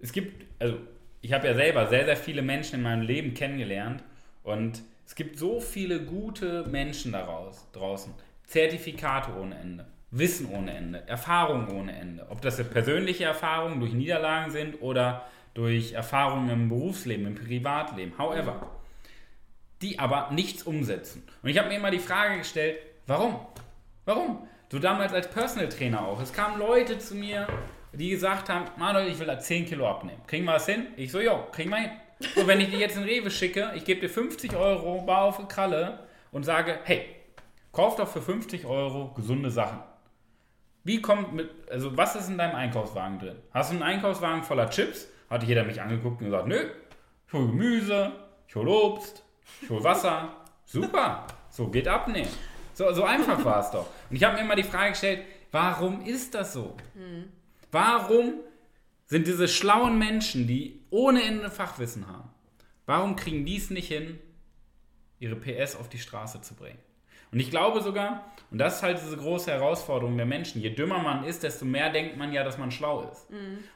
es 0.00 0.12
gibt, 0.12 0.44
also 0.58 0.76
ich 1.20 1.32
habe 1.32 1.46
ja 1.46 1.54
selber 1.54 1.86
sehr, 1.86 2.04
sehr 2.04 2.16
viele 2.16 2.42
Menschen 2.42 2.76
in 2.76 2.82
meinem 2.82 3.02
Leben 3.02 3.34
kennengelernt 3.34 4.04
und 4.42 4.82
es 5.06 5.14
gibt 5.14 5.38
so 5.38 5.60
viele 5.60 6.04
gute 6.04 6.64
Menschen 6.68 7.12
daraus, 7.12 7.66
draußen. 7.72 8.12
Zertifikate 8.44 9.32
ohne 9.38 9.58
Ende, 9.58 9.86
Wissen 10.10 10.46
ohne 10.50 10.74
Ende, 10.74 11.06
Erfahrung 11.06 11.68
ohne 11.68 11.98
Ende. 11.98 12.26
Ob 12.30 12.40
das 12.42 12.58
jetzt 12.58 12.70
persönliche 12.70 13.24
Erfahrungen 13.24 13.80
durch 13.80 13.92
Niederlagen 13.92 14.50
sind 14.50 14.80
oder 14.82 15.26
durch 15.58 15.92
Erfahrungen 15.92 16.48
im 16.50 16.68
Berufsleben, 16.68 17.26
im 17.26 17.34
Privatleben, 17.34 18.12
however 18.16 18.70
die 19.82 19.98
aber 19.98 20.30
nichts 20.30 20.62
umsetzen. 20.62 21.24
Und 21.42 21.50
ich 21.50 21.58
habe 21.58 21.68
mir 21.68 21.76
immer 21.76 21.90
die 21.90 21.98
Frage 21.98 22.38
gestellt, 22.38 22.78
warum? 23.08 23.40
Warum? 24.04 24.46
So 24.70 24.78
damals 24.78 25.12
als 25.12 25.28
Personal 25.28 25.68
Trainer 25.68 26.06
auch. 26.06 26.20
Es 26.20 26.32
kamen 26.32 26.60
Leute 26.60 26.98
zu 26.98 27.16
mir, 27.16 27.48
die 27.92 28.10
gesagt 28.10 28.48
haben, 28.48 28.66
Manuel, 28.76 29.08
ich 29.08 29.18
will 29.18 29.26
da 29.26 29.38
10 29.38 29.66
Kilo 29.66 29.88
abnehmen. 29.88 30.20
Kriegen 30.28 30.44
wir 30.44 30.52
das 30.52 30.66
hin? 30.66 30.86
Ich 30.96 31.10
so, 31.10 31.20
jo, 31.20 31.46
kriegen 31.50 31.70
wir 31.70 31.78
hin. 31.78 31.90
So, 32.36 32.46
wenn 32.46 32.60
ich 32.60 32.70
dir 32.70 32.78
jetzt 32.78 32.96
in 32.96 33.02
Rewe 33.02 33.30
schicke, 33.30 33.72
ich 33.74 33.84
gebe 33.84 34.00
dir 34.00 34.10
50 34.10 34.54
Euro, 34.54 35.02
bar 35.02 35.22
auf 35.22 35.38
die 35.38 35.46
Kralle 35.46 36.06
und 36.30 36.44
sage, 36.44 36.78
hey, 36.84 37.04
kauf 37.72 37.96
doch 37.96 38.08
für 38.08 38.22
50 38.22 38.64
Euro 38.64 39.12
gesunde 39.14 39.50
Sachen. 39.50 39.80
Wie 40.84 41.02
kommt 41.02 41.34
mit, 41.34 41.50
also 41.68 41.96
was 41.96 42.14
ist 42.14 42.28
in 42.28 42.38
deinem 42.38 42.54
Einkaufswagen 42.54 43.18
drin? 43.18 43.36
Hast 43.52 43.70
du 43.70 43.74
einen 43.74 43.82
Einkaufswagen 43.82 44.44
voller 44.44 44.70
Chips? 44.70 45.08
Hatte 45.30 45.46
jeder 45.46 45.64
mich 45.64 45.80
angeguckt 45.80 46.20
und 46.20 46.26
gesagt, 46.26 46.46
nö, 46.46 46.70
ich 47.26 47.32
hole 47.32 47.46
Gemüse, 47.46 48.12
ich 48.46 48.54
hole 48.54 48.70
Obst, 48.70 49.22
ich 49.62 49.70
hole 49.70 49.84
Wasser. 49.84 50.34
Super, 50.64 51.26
so 51.50 51.68
geht 51.68 51.88
abnehmen. 51.88 52.30
So, 52.74 52.92
so 52.92 53.04
einfach 53.04 53.44
war 53.44 53.60
es 53.60 53.70
doch. 53.70 53.86
Und 54.08 54.16
ich 54.16 54.24
habe 54.24 54.36
mir 54.36 54.42
immer 54.42 54.54
die 54.54 54.62
Frage 54.62 54.90
gestellt, 54.90 55.24
warum 55.50 56.04
ist 56.04 56.34
das 56.34 56.52
so? 56.52 56.76
Warum 57.72 58.34
sind 59.06 59.26
diese 59.26 59.48
schlauen 59.48 59.98
Menschen, 59.98 60.46
die 60.46 60.82
ohne 60.90 61.22
Ende 61.22 61.50
Fachwissen 61.50 62.06
haben, 62.06 62.30
warum 62.86 63.16
kriegen 63.16 63.44
die 63.44 63.56
es 63.56 63.70
nicht 63.70 63.88
hin, 63.88 64.18
ihre 65.18 65.36
PS 65.36 65.76
auf 65.76 65.88
die 65.88 65.98
Straße 65.98 66.40
zu 66.42 66.54
bringen? 66.54 66.78
Und 67.32 67.40
ich 67.40 67.50
glaube 67.50 67.80
sogar, 67.82 68.32
und 68.50 68.58
das 68.58 68.76
ist 68.76 68.82
halt 68.82 68.98
diese 68.98 69.16
große 69.16 69.50
Herausforderung 69.50 70.16
der 70.16 70.26
Menschen, 70.26 70.62
je 70.62 70.70
dümmer 70.70 70.98
man 71.00 71.24
ist, 71.24 71.42
desto 71.42 71.64
mehr 71.64 71.90
denkt 71.90 72.16
man 72.16 72.32
ja, 72.32 72.44
dass 72.44 72.58
man 72.58 72.70
schlau 72.70 73.10
ist. 73.12 73.28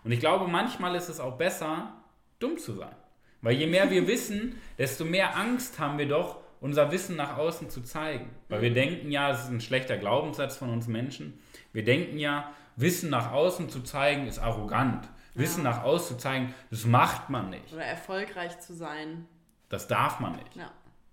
Und 0.04 0.12
ich 0.12 0.20
glaube, 0.20 0.48
manchmal 0.48 0.94
ist 0.94 1.08
es 1.08 1.20
auch 1.20 1.36
besser, 1.36 1.92
dumm 2.38 2.58
zu 2.58 2.72
sein. 2.72 2.94
Weil 3.42 3.54
je 3.54 3.66
mehr 3.66 3.90
wir 3.90 4.06
wissen, 4.06 4.60
desto 4.78 5.04
mehr 5.04 5.36
Angst 5.36 5.78
haben 5.78 5.98
wir 5.98 6.08
doch, 6.08 6.40
unser 6.60 6.92
Wissen 6.92 7.16
nach 7.16 7.36
außen 7.36 7.70
zu 7.70 7.82
zeigen. 7.82 8.30
Weil 8.48 8.62
wir 8.62 8.72
denken 8.72 9.10
ja, 9.10 9.28
das 9.28 9.44
ist 9.44 9.50
ein 9.50 9.60
schlechter 9.60 9.98
Glaubenssatz 9.98 10.56
von 10.56 10.70
uns 10.70 10.86
Menschen, 10.86 11.38
wir 11.72 11.84
denken 11.84 12.18
ja, 12.18 12.52
Wissen 12.76 13.10
nach 13.10 13.32
außen 13.32 13.68
zu 13.68 13.82
zeigen 13.82 14.26
ist 14.26 14.38
arrogant. 14.38 15.08
Wissen 15.34 15.62
nach 15.62 15.82
außen 15.82 16.16
zu 16.16 16.22
zeigen, 16.22 16.54
das 16.70 16.84
macht 16.84 17.30
man 17.30 17.50
nicht. 17.50 17.72
Oder 17.72 17.84
erfolgreich 17.84 18.58
zu 18.60 18.74
sein. 18.74 19.26
Das 19.68 19.88
darf 19.88 20.20
man 20.20 20.32
nicht. 20.32 20.56
Ja. 20.56 20.70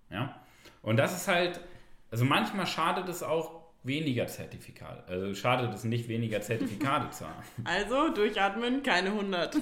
Ja? 0.10 0.36
Und 0.82 0.98
das 0.98 1.16
ist 1.16 1.28
halt, 1.28 1.62
also 2.12 2.26
manchmal 2.26 2.68
schadet 2.68 3.08
es 3.10 3.24
auch 3.24 3.60
weniger 3.84 4.28
Zertifikate. 4.28 5.04
Also 5.08 5.34
schadet 5.36 5.74
es 5.74 5.84
nicht, 5.84 6.08
weniger 6.08 6.42
Zertifikate 6.42 7.10
zu 7.12 7.26
haben. 7.26 7.44
Also 7.64 8.14
durchatmen, 8.14 8.84
keine 8.84 9.10
100. 9.10 9.58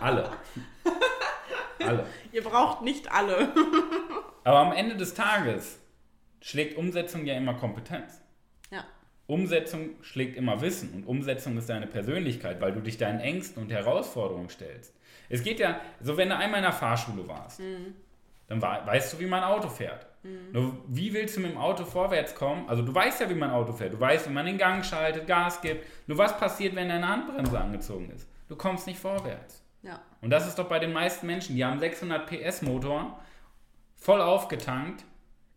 Alle. 0.00 0.30
Alle. 1.78 2.06
Ihr 2.32 2.42
braucht 2.42 2.82
nicht 2.82 3.10
alle. 3.12 3.52
Aber 4.44 4.58
am 4.58 4.72
Ende 4.72 4.96
des 4.96 5.14
Tages 5.14 5.78
schlägt 6.40 6.76
Umsetzung 6.76 7.24
ja 7.24 7.34
immer 7.34 7.54
Kompetenz. 7.54 8.20
Ja. 8.70 8.84
Umsetzung 9.26 9.90
schlägt 10.02 10.36
immer 10.36 10.60
Wissen 10.60 10.92
und 10.92 11.06
Umsetzung 11.06 11.56
ist 11.56 11.68
deine 11.68 11.86
Persönlichkeit, 11.86 12.60
weil 12.60 12.72
du 12.72 12.80
dich 12.80 12.98
deinen 12.98 13.20
Ängsten 13.20 13.62
und 13.62 13.70
Herausforderungen 13.70 14.50
stellst. 14.50 14.94
Es 15.28 15.42
geht 15.42 15.58
ja, 15.58 15.80
so 16.00 16.16
wenn 16.16 16.28
du 16.28 16.36
einmal 16.36 16.58
in 16.58 16.64
der 16.64 16.72
Fahrschule 16.72 17.26
warst, 17.26 17.60
dann 18.46 18.60
weißt 18.60 19.12
du, 19.12 19.20
wie 19.20 19.26
mein 19.26 19.42
Auto 19.42 19.68
fährt. 19.68 20.06
Mhm. 20.22 20.52
Nur 20.52 20.76
wie 20.88 21.12
willst 21.12 21.36
du 21.36 21.40
mit 21.40 21.52
dem 21.52 21.58
Auto 21.58 21.84
vorwärts 21.84 22.34
kommen? 22.34 22.68
Also 22.68 22.82
du 22.82 22.94
weißt 22.94 23.20
ja, 23.20 23.30
wie 23.30 23.34
mein 23.34 23.50
Auto 23.50 23.72
fährt. 23.72 23.94
Du 23.94 24.00
weißt, 24.00 24.28
wie 24.28 24.32
man 24.32 24.46
den 24.46 24.58
Gang 24.58 24.84
schaltet, 24.84 25.26
Gas 25.26 25.60
gibt. 25.60 25.86
Nur 26.06 26.18
was 26.18 26.36
passiert, 26.38 26.74
wenn 26.74 26.88
deine 26.88 27.08
Handbremse 27.08 27.58
angezogen 27.58 28.10
ist? 28.10 28.28
Du 28.48 28.56
kommst 28.56 28.86
nicht 28.86 28.98
vorwärts. 28.98 29.62
Ja. 29.82 30.00
Und 30.20 30.30
das 30.30 30.46
ist 30.46 30.58
doch 30.58 30.68
bei 30.68 30.78
den 30.78 30.92
meisten 30.92 31.26
Menschen. 31.26 31.56
Die 31.56 31.64
haben 31.64 31.78
600 31.78 32.26
PS 32.26 32.62
Motor, 32.62 33.18
voll 33.96 34.20
aufgetankt, 34.20 35.04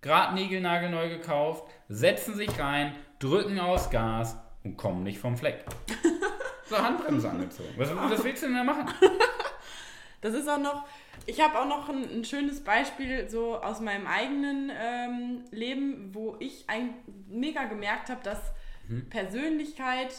gerade 0.01 0.35
neu 0.35 1.09
gekauft, 1.09 1.63
setzen 1.87 2.35
sich 2.35 2.59
rein, 2.59 2.95
drücken 3.19 3.59
aus 3.59 3.89
Gas 3.89 4.37
und 4.63 4.77
kommen 4.77 5.03
nicht 5.03 5.19
vom 5.19 5.37
Fleck. 5.37 5.65
so 6.65 6.77
Handbremse 6.77 7.29
angezogen. 7.29 7.69
Was, 7.77 7.95
was 7.95 8.23
willst 8.23 8.43
du 8.43 8.47
denn 8.47 8.55
da 8.55 8.63
machen? 8.63 8.87
Das 10.21 10.33
ist 10.33 10.49
auch 10.49 10.57
noch, 10.57 10.83
ich 11.27 11.41
habe 11.41 11.59
auch 11.59 11.67
noch 11.67 11.89
ein, 11.89 12.09
ein, 12.09 12.25
schönes 12.25 12.61
Beispiel 12.61 13.29
so 13.29 13.57
aus 13.57 13.81
meinem 13.81 14.07
eigenen 14.07 14.71
ähm, 14.73 15.43
Leben, 15.51 16.09
wo 16.13 16.37
ich 16.39 16.63
ein, 16.67 16.93
mega 17.27 17.65
gemerkt 17.65 18.09
habe, 18.09 18.23
dass 18.23 18.39
mhm. 18.87 19.09
Persönlichkeit 19.09 20.13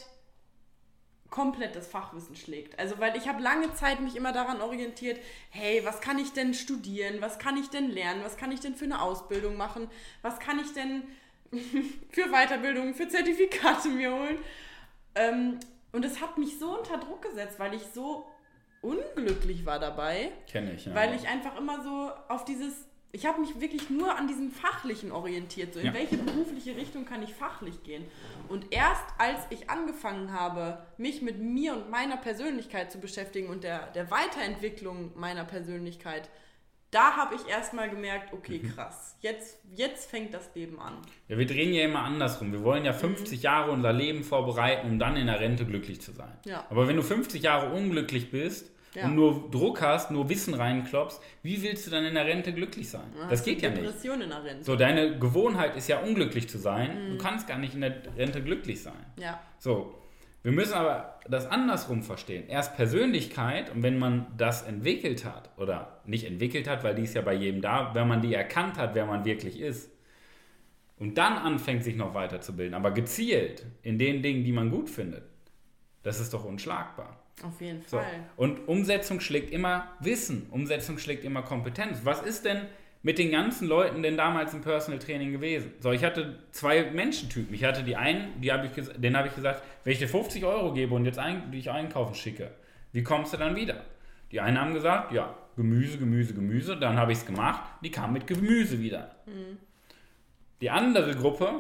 komplett 1.30 1.76
das 1.76 1.86
Fachwissen 1.88 2.36
schlägt. 2.36 2.78
Also 2.78 2.98
weil 2.98 3.16
ich 3.16 3.26
habe 3.26 3.42
lange 3.42 3.72
Zeit 3.74 4.00
mich 4.00 4.16
immer 4.16 4.32
daran 4.32 4.60
orientiert, 4.60 5.18
hey, 5.50 5.82
was 5.84 6.00
kann 6.00 6.18
ich 6.18 6.32
denn 6.32 6.52
studieren, 6.52 7.20
was 7.20 7.38
kann 7.38 7.56
ich 7.56 7.68
denn 7.70 7.90
lernen, 7.90 8.22
was 8.22 8.36
kann 8.36 8.52
ich 8.52 8.60
denn 8.60 8.76
für 8.76 8.84
eine 8.84 9.00
Ausbildung 9.00 9.56
machen, 9.56 9.90
was 10.20 10.38
kann 10.38 10.58
ich 10.58 10.72
denn 10.74 11.04
für 12.10 12.28
Weiterbildung, 12.30 12.94
für 12.94 13.08
Zertifikate 13.08 13.88
mir 13.88 14.12
holen. 14.12 14.38
Ähm, 15.14 15.58
und 15.92 16.04
es 16.04 16.20
hat 16.20 16.36
mich 16.36 16.58
so 16.58 16.78
unter 16.78 16.98
Druck 16.98 17.22
gesetzt, 17.22 17.58
weil 17.58 17.72
ich 17.72 17.82
so 17.94 18.26
unglücklich 18.82 19.66
war 19.66 19.78
dabei. 19.78 20.32
Kenne 20.50 20.72
ich, 20.72 20.86
ja. 20.86 20.94
Weil 20.94 21.14
ich 21.14 21.26
einfach 21.28 21.56
immer 21.56 21.82
so 21.82 22.10
auf 22.28 22.44
dieses 22.44 22.88
ich 23.10 23.24
habe 23.24 23.40
mich 23.40 23.58
wirklich 23.58 23.88
nur 23.88 24.16
an 24.16 24.28
diesem 24.28 24.50
Fachlichen 24.50 25.12
orientiert. 25.12 25.72
So 25.72 25.80
in 25.80 25.86
ja. 25.86 25.94
welche 25.94 26.18
berufliche 26.18 26.76
Richtung 26.76 27.06
kann 27.06 27.22
ich 27.22 27.32
fachlich 27.32 27.82
gehen? 27.82 28.04
Und 28.48 28.66
erst 28.70 29.04
als 29.16 29.40
ich 29.50 29.70
angefangen 29.70 30.32
habe, 30.32 30.86
mich 30.98 31.22
mit 31.22 31.38
mir 31.38 31.74
und 31.74 31.90
meiner 31.90 32.18
Persönlichkeit 32.18 32.92
zu 32.92 32.98
beschäftigen 32.98 33.48
und 33.48 33.64
der, 33.64 33.86
der 33.92 34.10
Weiterentwicklung 34.10 35.18
meiner 35.18 35.44
Persönlichkeit, 35.44 36.28
da 36.90 37.16
habe 37.16 37.34
ich 37.34 37.46
erstmal 37.48 37.90
gemerkt, 37.90 38.32
okay, 38.32 38.60
mhm. 38.62 38.74
krass, 38.74 39.16
jetzt, 39.20 39.58
jetzt 39.74 40.10
fängt 40.10 40.32
das 40.32 40.50
Leben 40.54 40.80
an. 40.80 40.94
Ja, 41.28 41.36
wir 41.36 41.46
drehen 41.46 41.72
ja 41.74 41.84
immer 41.84 42.00
andersrum. 42.00 42.52
Wir 42.52 42.62
wollen 42.64 42.84
ja 42.84 42.92
50 42.92 43.38
mhm. 43.38 43.42
Jahre 43.42 43.70
unser 43.70 43.92
Leben 43.92 44.24
vorbereiten, 44.24 44.88
um 44.88 44.98
dann 44.98 45.16
in 45.16 45.26
der 45.26 45.40
Rente 45.40 45.66
glücklich 45.66 46.00
zu 46.00 46.12
sein. 46.12 46.32
Ja. 46.44 46.64
Aber 46.70 46.88
wenn 46.88 46.96
du 46.96 47.02
50 47.02 47.42
Jahre 47.42 47.74
unglücklich 47.74 48.30
bist, 48.30 48.70
ja. 48.94 49.04
und 49.04 49.14
nur 49.14 49.50
Druck 49.50 49.82
hast, 49.82 50.10
nur 50.10 50.28
Wissen 50.28 50.54
reinklopfst, 50.54 51.20
wie 51.42 51.62
willst 51.62 51.86
du 51.86 51.90
dann 51.90 52.04
in 52.04 52.14
der 52.14 52.26
Rente 52.26 52.52
glücklich 52.52 52.88
sein? 52.88 53.12
Ja, 53.18 53.28
das 53.28 53.44
geht 53.44 53.62
ja 53.62 53.70
nicht. 53.70 53.82
Depression 53.82 54.20
in 54.20 54.30
der 54.30 54.44
Rente. 54.44 54.64
So, 54.64 54.76
deine 54.76 55.18
Gewohnheit 55.18 55.76
ist 55.76 55.88
ja 55.88 56.00
unglücklich 56.00 56.48
zu 56.48 56.58
sein. 56.58 57.06
Mhm. 57.06 57.10
Du 57.12 57.18
kannst 57.18 57.46
gar 57.46 57.58
nicht 57.58 57.74
in 57.74 57.82
der 57.82 58.02
Rente 58.16 58.42
glücklich 58.42 58.82
sein. 58.82 59.04
Ja. 59.16 59.40
So, 59.58 59.97
wir 60.48 60.54
müssen 60.54 60.72
aber 60.72 61.18
das 61.28 61.44
andersrum 61.44 62.02
verstehen. 62.02 62.48
Erst 62.48 62.74
Persönlichkeit 62.74 63.68
und 63.68 63.82
wenn 63.82 63.98
man 63.98 64.28
das 64.38 64.62
entwickelt 64.62 65.26
hat 65.26 65.50
oder 65.58 66.00
nicht 66.06 66.24
entwickelt 66.24 66.66
hat, 66.66 66.84
weil 66.84 66.94
die 66.94 67.02
ist 67.02 67.12
ja 67.12 67.20
bei 67.20 67.34
jedem 67.34 67.60
da, 67.60 67.94
wenn 67.94 68.08
man 68.08 68.22
die 68.22 68.32
erkannt 68.32 68.78
hat, 68.78 68.94
wer 68.94 69.04
man 69.04 69.26
wirklich 69.26 69.60
ist 69.60 69.90
und 70.98 71.18
dann 71.18 71.34
anfängt, 71.34 71.84
sich 71.84 71.96
noch 71.96 72.14
weiterzubilden, 72.14 72.72
aber 72.72 72.92
gezielt 72.92 73.66
in 73.82 73.98
den 73.98 74.22
Dingen, 74.22 74.42
die 74.42 74.52
man 74.52 74.70
gut 74.70 74.88
findet, 74.88 75.24
das 76.02 76.18
ist 76.18 76.32
doch 76.32 76.46
unschlagbar. 76.46 77.22
Auf 77.42 77.60
jeden 77.60 77.82
Fall. 77.82 78.06
So. 78.06 78.42
Und 78.42 78.68
Umsetzung 78.68 79.20
schlägt 79.20 79.50
immer 79.50 79.92
Wissen, 80.00 80.46
Umsetzung 80.50 80.96
schlägt 80.96 81.24
immer 81.24 81.42
Kompetenz. 81.42 82.00
Was 82.04 82.22
ist 82.22 82.46
denn 82.46 82.62
mit 83.08 83.18
den 83.18 83.30
ganzen 83.30 83.66
Leuten 83.68 84.02
denn 84.02 84.18
damals 84.18 84.52
im 84.52 84.60
Personal 84.60 84.98
Training 84.98 85.32
gewesen? 85.32 85.72
So, 85.80 85.92
ich 85.92 86.04
hatte 86.04 86.40
zwei 86.52 86.90
Menschentypen. 86.90 87.54
Ich 87.54 87.64
hatte 87.64 87.82
die 87.82 87.96
einen, 87.96 88.38
die 88.42 88.52
hab 88.52 88.62
ich, 88.62 88.72
den 88.98 89.16
habe 89.16 89.28
ich 89.28 89.34
gesagt, 89.34 89.62
wenn 89.82 89.94
ich 89.94 89.98
dir 89.98 90.10
50 90.10 90.44
Euro 90.44 90.74
gebe 90.74 90.94
und 90.94 91.06
jetzt 91.06 91.18
ein, 91.18 91.50
dich 91.50 91.70
einkaufen 91.70 92.14
schicke, 92.14 92.50
wie 92.92 93.02
kommst 93.02 93.32
du 93.32 93.38
dann 93.38 93.56
wieder? 93.56 93.82
Die 94.30 94.42
einen 94.42 94.60
haben 94.60 94.74
gesagt, 94.74 95.12
ja, 95.12 95.34
Gemüse, 95.56 95.96
Gemüse, 95.96 96.34
Gemüse. 96.34 96.76
Dann 96.76 96.98
habe 96.98 97.12
ich 97.12 97.18
es 97.20 97.24
gemacht, 97.24 97.62
die 97.82 97.90
kamen 97.90 98.12
mit 98.12 98.26
Gemüse 98.26 98.78
wieder. 98.78 99.16
Mhm. 99.24 99.56
Die 100.60 100.68
andere 100.68 101.14
Gruppe 101.14 101.50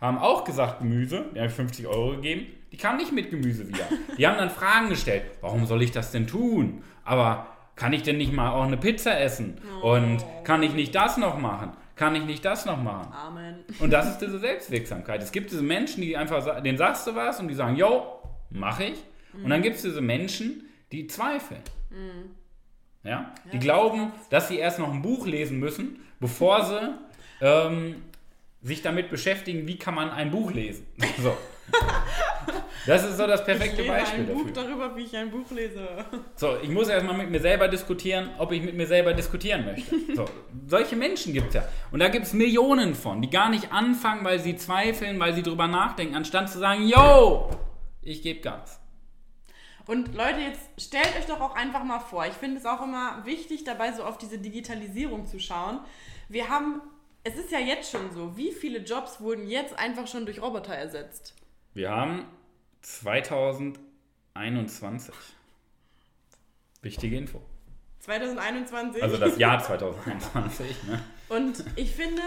haben 0.00 0.16
auch 0.16 0.44
gesagt 0.44 0.78
Gemüse, 0.78 1.26
die 1.34 1.40
habe 1.40 1.48
ich 1.48 1.54
50 1.56 1.86
Euro 1.88 2.12
gegeben, 2.12 2.46
die 2.72 2.78
kamen 2.78 2.96
nicht 2.96 3.12
mit 3.12 3.28
Gemüse 3.28 3.68
wieder. 3.68 3.84
Die 4.16 4.26
haben 4.26 4.38
dann 4.38 4.48
Fragen 4.48 4.88
gestellt, 4.88 5.24
warum 5.42 5.66
soll 5.66 5.82
ich 5.82 5.92
das 5.92 6.10
denn 6.10 6.26
tun? 6.26 6.82
Aber 7.04 7.48
kann 7.80 7.94
ich 7.94 8.02
denn 8.02 8.18
nicht 8.18 8.30
mal 8.30 8.50
auch 8.50 8.64
eine 8.64 8.76
Pizza 8.76 9.18
essen? 9.18 9.56
Oh. 9.82 9.94
Und 9.94 10.22
kann 10.44 10.62
ich 10.62 10.74
nicht 10.74 10.94
das 10.94 11.16
noch 11.16 11.38
machen? 11.38 11.72
Kann 11.96 12.14
ich 12.14 12.24
nicht 12.24 12.44
das 12.44 12.66
noch 12.66 12.76
machen? 12.76 13.10
Amen. 13.10 13.64
Und 13.78 13.90
das 13.90 14.06
ist 14.06 14.18
diese 14.18 14.38
Selbstwirksamkeit. 14.38 15.22
Es 15.22 15.32
gibt 15.32 15.50
diese 15.50 15.62
Menschen, 15.62 16.02
die 16.02 16.14
einfach, 16.14 16.62
denen 16.62 16.76
sagst 16.76 17.06
du 17.06 17.14
was 17.14 17.40
und 17.40 17.48
die 17.48 17.54
sagen, 17.54 17.76
yo, 17.76 18.20
mach 18.50 18.80
ich. 18.80 19.02
Mhm. 19.32 19.44
Und 19.44 19.50
dann 19.50 19.62
gibt 19.62 19.76
es 19.76 19.82
diese 19.82 20.02
Menschen, 20.02 20.68
die 20.92 21.06
zweifeln. 21.06 21.62
Mhm. 21.88 22.34
Ja? 23.02 23.10
ja? 23.10 23.32
Die 23.50 23.58
glauben, 23.58 24.12
dass 24.28 24.48
sie 24.48 24.58
erst 24.58 24.78
noch 24.78 24.92
ein 24.92 25.00
Buch 25.00 25.26
lesen 25.26 25.58
müssen, 25.58 26.00
bevor 26.20 26.66
sie 26.66 26.94
ähm, 27.40 28.02
sich 28.60 28.82
damit 28.82 29.08
beschäftigen, 29.08 29.66
wie 29.66 29.78
kann 29.78 29.94
man 29.94 30.10
ein 30.10 30.30
Buch 30.30 30.52
lesen. 30.52 30.86
So. 31.22 31.34
Das 32.86 33.04
ist 33.04 33.18
so 33.18 33.26
das 33.26 33.44
perfekte 33.44 33.82
ich 33.82 33.88
lese 33.88 34.00
Beispiel 34.00 34.20
ein 34.20 34.26
dafür. 34.26 34.44
Buch 34.44 34.50
darüber, 34.52 34.96
wie 34.96 35.02
ich 35.02 35.14
ein 35.16 35.30
Buch 35.30 35.50
lese. 35.50 35.86
So, 36.34 36.56
ich 36.62 36.70
muss 36.70 36.88
erstmal 36.88 37.16
mit 37.16 37.30
mir 37.30 37.38
selber 37.40 37.68
diskutieren, 37.68 38.30
ob 38.38 38.52
ich 38.52 38.62
mit 38.62 38.74
mir 38.74 38.86
selber 38.86 39.12
diskutieren 39.12 39.66
möchte. 39.66 39.94
So, 40.16 40.24
solche 40.66 40.96
Menschen 40.96 41.34
gibt 41.34 41.48
es 41.48 41.54
ja. 41.54 41.68
Und 41.92 42.00
da 42.00 42.08
gibt 42.08 42.24
es 42.24 42.32
Millionen 42.32 42.94
von, 42.94 43.20
die 43.20 43.28
gar 43.28 43.50
nicht 43.50 43.70
anfangen, 43.70 44.24
weil 44.24 44.40
sie 44.40 44.56
zweifeln, 44.56 45.20
weil 45.20 45.34
sie 45.34 45.42
drüber 45.42 45.68
nachdenken, 45.68 46.14
anstatt 46.14 46.50
zu 46.50 46.58
sagen, 46.58 46.88
yo, 46.88 47.50
ich 48.02 48.22
gebe 48.22 48.40
Gas. 48.40 48.80
Und 49.86 50.14
Leute, 50.14 50.40
jetzt 50.40 50.60
stellt 50.78 51.14
euch 51.18 51.26
doch 51.26 51.40
auch 51.40 51.54
einfach 51.54 51.84
mal 51.84 52.00
vor, 52.00 52.24
ich 52.26 52.34
finde 52.34 52.58
es 52.58 52.66
auch 52.66 52.82
immer 52.82 53.24
wichtig, 53.26 53.64
dabei 53.64 53.92
so 53.92 54.04
auf 54.04 54.18
diese 54.18 54.38
Digitalisierung 54.38 55.26
zu 55.26 55.38
schauen. 55.38 55.80
Wir 56.28 56.48
haben, 56.48 56.80
es 57.24 57.36
ist 57.36 57.50
ja 57.50 57.58
jetzt 57.58 57.90
schon 57.90 58.10
so, 58.12 58.36
wie 58.36 58.52
viele 58.52 58.78
Jobs 58.78 59.20
wurden 59.20 59.46
jetzt 59.48 59.78
einfach 59.78 60.06
schon 60.06 60.24
durch 60.24 60.40
Roboter 60.40 60.74
ersetzt? 60.74 61.34
Wir 61.72 61.90
haben 61.90 62.26
2021. 62.82 65.14
Wichtige 66.82 67.16
Info. 67.16 67.40
2021. 68.00 69.00
Also 69.02 69.16
das 69.18 69.38
Jahr 69.38 69.58
2021. 69.62 70.84
Ne? 70.84 71.00
Und 71.28 71.64
ich 71.76 71.92
finde, 71.92 72.22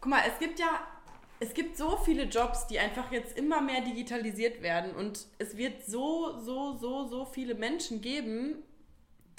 guck 0.00 0.10
mal, 0.10 0.20
es 0.28 0.38
gibt 0.38 0.58
ja, 0.58 0.80
es 1.40 1.54
gibt 1.54 1.78
so 1.78 1.96
viele 1.96 2.24
Jobs, 2.24 2.66
die 2.66 2.78
einfach 2.78 3.10
jetzt 3.10 3.38
immer 3.38 3.62
mehr 3.62 3.80
digitalisiert 3.80 4.60
werden 4.60 4.94
und 4.94 5.26
es 5.38 5.56
wird 5.56 5.86
so, 5.86 6.38
so, 6.38 6.76
so, 6.76 7.08
so 7.08 7.24
viele 7.24 7.54
Menschen 7.54 8.02
geben, 8.02 8.56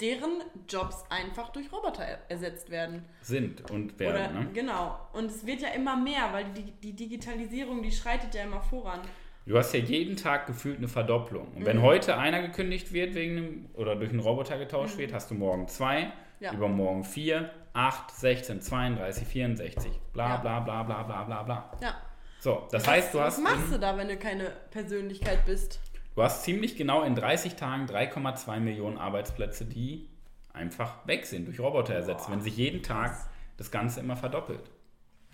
deren 0.00 0.42
Jobs 0.68 1.04
einfach 1.10 1.50
durch 1.50 1.70
Roboter 1.70 2.02
ersetzt 2.28 2.70
werden. 2.70 3.04
Sind 3.22 3.70
und 3.70 4.00
werden. 4.00 4.32
Oder, 4.32 4.40
ne? 4.40 4.50
Genau. 4.52 4.98
Und 5.12 5.26
es 5.26 5.46
wird 5.46 5.60
ja 5.60 5.68
immer 5.68 5.96
mehr, 5.96 6.32
weil 6.32 6.46
die, 6.52 6.72
die 6.72 6.94
Digitalisierung, 6.94 7.80
die 7.82 7.92
schreitet 7.92 8.34
ja 8.34 8.42
immer 8.42 8.60
voran. 8.60 9.00
Du 9.46 9.58
hast 9.58 9.74
ja 9.74 9.80
jeden 9.80 10.16
Tag 10.16 10.46
gefühlt 10.46 10.78
eine 10.78 10.88
Verdopplung. 10.88 11.48
Und 11.54 11.66
wenn 11.66 11.78
mhm. 11.78 11.82
heute 11.82 12.16
einer 12.16 12.40
gekündigt 12.40 12.92
wird 12.92 13.14
wegen 13.14 13.36
einem, 13.36 13.68
oder 13.74 13.94
durch 13.94 14.10
einen 14.10 14.20
Roboter 14.20 14.58
getauscht 14.58 14.96
mhm. 14.96 15.00
wird, 15.00 15.12
hast 15.12 15.30
du 15.30 15.34
morgen 15.34 15.68
zwei, 15.68 16.12
ja. 16.40 16.52
übermorgen 16.52 17.04
vier, 17.04 17.50
acht, 17.74 18.10
16, 18.10 18.62
32, 18.62 19.26
64, 19.26 19.92
bla 20.12 20.28
ja. 20.28 20.36
bla 20.38 20.60
bla 20.60 20.82
bla 20.82 21.02
bla 21.02 21.24
bla 21.24 21.42
bla. 21.42 21.72
Ja. 21.82 21.94
So, 22.40 22.66
das 22.70 22.82
was, 22.82 22.92
heißt, 22.92 23.14
du 23.14 23.20
hast. 23.20 23.42
Was 23.42 23.52
machst 23.52 23.72
du 23.72 23.78
da, 23.78 23.96
wenn 23.96 24.08
du 24.08 24.16
keine 24.16 24.50
Persönlichkeit 24.70 25.44
bist? 25.44 25.80
Du 26.14 26.22
hast 26.22 26.44
ziemlich 26.44 26.76
genau 26.76 27.02
in 27.02 27.14
30 27.14 27.56
Tagen 27.56 27.86
3,2 27.86 28.60
Millionen 28.60 28.98
Arbeitsplätze, 28.98 29.64
die 29.64 30.08
einfach 30.52 31.06
weg 31.06 31.26
sind, 31.26 31.48
durch 31.48 31.60
Roboter 31.60 31.94
ersetzt, 31.94 32.26
Boah. 32.26 32.32
wenn 32.32 32.40
sich 32.40 32.56
jeden 32.56 32.82
Tag 32.82 33.16
das 33.56 33.70
Ganze 33.70 34.00
immer 34.00 34.16
verdoppelt. 34.16 34.70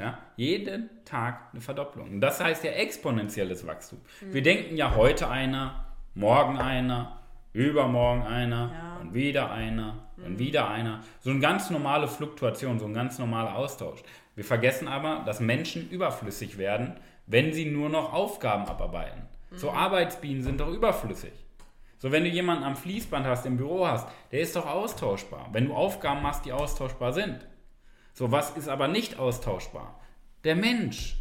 Ja, 0.01 0.19
jeden 0.37 0.89
Tag 1.05 1.51
eine 1.53 1.61
Verdopplung. 1.61 2.11
Und 2.11 2.21
das 2.21 2.43
heißt 2.43 2.65
ja 2.65 2.73
exponentielles 2.73 3.67
Wachstum. 3.67 4.01
Mhm. 4.21 4.35
Wir 4.35 4.43
denken 4.43 4.77
ja 4.77 4.95
heute 4.95 5.29
einer, 5.29 5.85
morgen 6.15 6.59
einer, 6.59 7.19
übermorgen 7.53 8.23
einer 8.23 8.73
ja. 8.73 9.01
und 9.01 9.15
wieder 9.15 9.51
einer 9.51 10.09
mhm. 10.17 10.25
und 10.25 10.39
wieder 10.39 10.69
einer. 10.69 11.01
So 11.21 11.31
eine 11.31 11.41
ganz 11.41 11.71
normale 11.71 12.09
Fluktuation, 12.09 12.79
so 12.79 12.87
ein 12.87 12.95
ganz 12.95 13.19
normaler 13.19 13.57
Austausch. 13.57 14.01
Wir 14.35 14.45
vergessen 14.45 14.89
aber, 14.89 15.23
dass 15.27 15.41
Menschen 15.41 15.91
überflüssig 15.91 16.57
werden, 16.57 16.95
wenn 17.27 17.53
sie 17.53 17.67
nur 17.67 17.89
noch 17.89 18.13
Aufgaben 18.13 18.67
abarbeiten. 18.67 19.23
Mhm. 19.51 19.57
So 19.57 19.71
Arbeitsbienen 19.71 20.43
sind 20.43 20.61
doch 20.61 20.69
überflüssig. 20.69 21.33
So, 21.99 22.11
wenn 22.11 22.25
du 22.25 22.31
jemanden 22.31 22.65
am 22.65 22.77
Fließband 22.77 23.27
hast, 23.27 23.45
im 23.45 23.59
Büro 23.59 23.87
hast, 23.87 24.09
der 24.33 24.41
ist 24.41 24.57
doch 24.57 24.67
austauschbar. 24.67 25.51
Wenn 25.53 25.67
du 25.67 25.75
Aufgaben 25.75 26.23
machst, 26.23 26.47
die 26.47 26.53
austauschbar 26.53 27.13
sind. 27.13 27.47
So, 28.21 28.31
was 28.31 28.51
ist 28.51 28.69
aber 28.69 28.87
nicht 28.87 29.19
austauschbar? 29.19 29.99
Der 30.45 30.55
Mensch. 30.55 31.17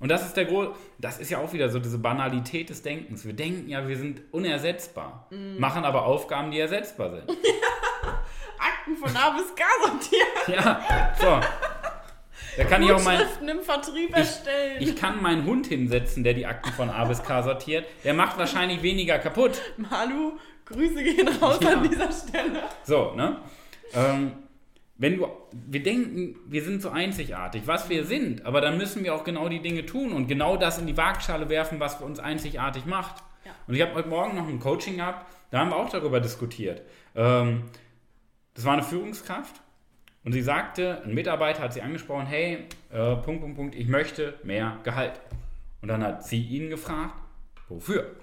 Und 0.00 0.10
das 0.10 0.20
ist 0.26 0.36
der 0.36 0.44
Gro 0.44 0.74
das 0.98 1.18
ist 1.18 1.30
ja 1.30 1.38
auch 1.38 1.54
wieder 1.54 1.70
so 1.70 1.78
diese 1.78 1.96
Banalität 1.96 2.68
des 2.68 2.82
Denkens. 2.82 3.24
Wir 3.24 3.32
denken 3.32 3.70
ja, 3.70 3.88
wir 3.88 3.96
sind 3.96 4.20
unersetzbar, 4.30 5.28
mm. 5.30 5.58
machen 5.58 5.82
aber 5.82 6.04
Aufgaben, 6.04 6.50
die 6.50 6.58
ersetzbar 6.58 7.08
sind. 7.08 7.22
Akten 8.58 8.98
von 8.98 9.16
A 9.16 9.30
bis 9.30 9.46
K 9.54 9.64
sortiert. 9.82 10.26
Ja, 10.46 11.14
so. 11.18 11.40
Da 12.58 12.64
kann 12.64 12.82
ich 12.82 12.92
auch 12.92 13.02
mein, 13.02 13.22
im 13.48 13.62
Vertrieb 13.62 14.14
erstellen. 14.14 14.76
ich 14.78 14.96
kann 14.96 15.22
meinen 15.22 15.46
Hund 15.46 15.68
hinsetzen, 15.68 16.22
der 16.22 16.34
die 16.34 16.44
Akten 16.44 16.70
von 16.72 16.90
A 16.90 17.06
bis 17.06 17.22
K 17.22 17.42
sortiert. 17.42 17.86
Der 18.04 18.12
macht 18.12 18.36
wahrscheinlich 18.36 18.82
weniger 18.82 19.18
kaputt. 19.18 19.58
Malu, 19.78 20.32
Grüße 20.66 21.02
gehen 21.02 21.28
raus 21.40 21.60
Ja. 21.62 21.78
an 21.78 21.88
dieser 21.88 22.12
Stelle. 22.12 22.62
So, 22.84 23.14
ne? 23.14 23.38
Ähm, 23.94 24.32
wenn 25.00 25.16
du, 25.16 25.26
wir 25.52 25.82
denken, 25.82 26.36
wir 26.46 26.62
sind 26.62 26.82
so 26.82 26.90
einzigartig, 26.90 27.62
was 27.64 27.88
wir 27.88 28.04
sind, 28.04 28.44
aber 28.44 28.60
dann 28.60 28.76
müssen 28.76 29.02
wir 29.02 29.14
auch 29.14 29.24
genau 29.24 29.48
die 29.48 29.62
Dinge 29.62 29.86
tun 29.86 30.12
und 30.12 30.26
genau 30.26 30.58
das 30.58 30.76
in 30.76 30.86
die 30.86 30.94
Waagschale 30.94 31.48
werfen, 31.48 31.80
was 31.80 32.02
uns 32.02 32.20
einzigartig 32.20 32.84
macht. 32.84 33.22
Ja. 33.46 33.52
Und 33.66 33.74
ich 33.74 33.80
habe 33.80 33.94
heute 33.94 34.10
Morgen 34.10 34.36
noch 34.36 34.46
ein 34.46 34.60
Coaching 34.60 34.98
gehabt, 34.98 35.26
da 35.50 35.60
haben 35.60 35.70
wir 35.70 35.76
auch 35.76 35.88
darüber 35.88 36.20
diskutiert. 36.20 36.82
Ähm, 37.16 37.62
das 38.52 38.66
war 38.66 38.74
eine 38.74 38.82
Führungskraft 38.82 39.62
und 40.22 40.32
sie 40.32 40.42
sagte, 40.42 41.00
ein 41.02 41.14
Mitarbeiter 41.14 41.62
hat 41.62 41.72
sie 41.72 41.80
angesprochen, 41.80 42.26
hey, 42.26 42.66
äh, 42.92 43.16
Punkt, 43.16 43.40
Punkt, 43.40 43.56
Punkt, 43.56 43.74
ich 43.74 43.88
möchte 43.88 44.34
mehr 44.42 44.76
Gehalt. 44.84 45.18
Und 45.80 45.88
dann 45.88 46.04
hat 46.04 46.26
sie 46.26 46.42
ihn 46.42 46.68
gefragt, 46.68 47.14
wofür? 47.70 48.16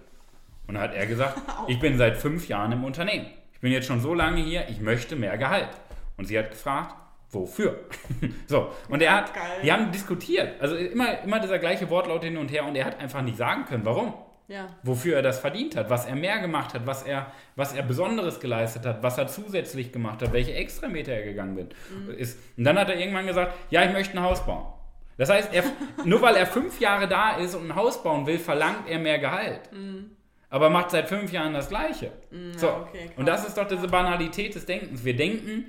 Und 0.68 0.76
dann 0.76 0.84
hat 0.84 0.94
er 0.94 1.08
gesagt, 1.08 1.42
ich 1.68 1.80
bin 1.80 1.98
seit 1.98 2.18
fünf 2.18 2.48
Jahren 2.48 2.72
im 2.72 2.84
Unternehmen. 2.84 3.26
Ich 3.54 3.62
bin 3.62 3.72
jetzt 3.72 3.88
schon 3.88 4.00
so 4.00 4.14
lange 4.14 4.44
hier, 4.44 4.70
ich 4.70 4.80
möchte 4.80 5.16
mehr 5.16 5.40
Gehalt. 5.40 5.70
Und 6.18 6.26
sie 6.26 6.38
hat 6.38 6.52
gefragt, 6.52 6.96
wofür? 7.32 7.80
so, 8.48 8.72
und 8.90 9.02
er 9.02 9.14
hat, 9.16 9.34
Geil. 9.34 9.44
die 9.64 9.72
haben 9.72 9.92
diskutiert. 9.92 10.60
Also 10.62 10.76
immer, 10.76 11.22
immer 11.22 11.40
dieser 11.40 11.60
gleiche 11.60 11.90
Wortlaut 11.90 12.24
hin 12.24 12.38
und 12.38 12.52
her 12.52 12.66
und 12.66 12.76
er 12.76 12.86
hat 12.86 13.00
einfach 13.00 13.22
nicht 13.22 13.38
sagen 13.38 13.66
können, 13.66 13.86
warum. 13.86 14.14
Ja. 14.48 14.68
Wofür 14.82 15.18
er 15.18 15.22
das 15.22 15.40
verdient 15.40 15.76
hat, 15.76 15.90
was 15.90 16.06
er 16.06 16.16
mehr 16.16 16.40
gemacht 16.40 16.74
hat, 16.74 16.88
was 16.88 17.04
er, 17.04 17.34
was 17.58 17.74
er 17.74 17.84
Besonderes 17.84 18.40
geleistet 18.40 18.86
hat, 18.86 19.04
was 19.04 19.18
er 19.18 19.28
zusätzlich 19.28 19.92
gemacht 19.92 20.22
hat, 20.22 20.32
welche 20.32 20.54
Extrameter 20.54 21.12
er 21.12 21.24
gegangen 21.24 21.56
bin, 21.56 21.70
ist. 22.16 22.40
Und 22.58 22.64
dann 22.64 22.80
hat 22.80 22.90
er 22.90 22.98
irgendwann 22.98 23.28
gesagt, 23.28 23.54
ja, 23.70 23.84
ich 23.84 23.92
möchte 23.92 24.18
ein 24.18 24.24
Haus 24.24 24.46
bauen. 24.46 24.66
Das 25.18 25.30
heißt, 25.30 25.54
er, 25.54 25.64
nur 26.06 26.22
weil 26.22 26.36
er 26.36 26.46
fünf 26.46 26.80
Jahre 26.80 27.10
da 27.10 27.36
ist 27.36 27.56
und 27.56 27.70
ein 27.70 27.76
Haus 27.76 28.02
bauen 28.02 28.26
will, 28.26 28.40
verlangt 28.40 28.88
er 28.88 29.00
mehr 29.00 29.20
Gehalt. 29.20 29.70
Aber 30.50 30.70
macht 30.70 30.92
seit 30.92 31.10
fünf 31.10 31.34
Jahren 31.34 31.54
das 31.54 31.68
Gleiche. 31.68 32.12
so. 32.56 32.70
okay, 32.70 33.10
und 33.18 33.28
das 33.28 33.46
ist 33.46 33.58
doch 33.58 33.68
diese 33.68 33.90
Banalität 33.90 34.56
des 34.56 34.66
Denkens. 34.66 35.04
Wir 35.04 35.18
denken, 35.18 35.66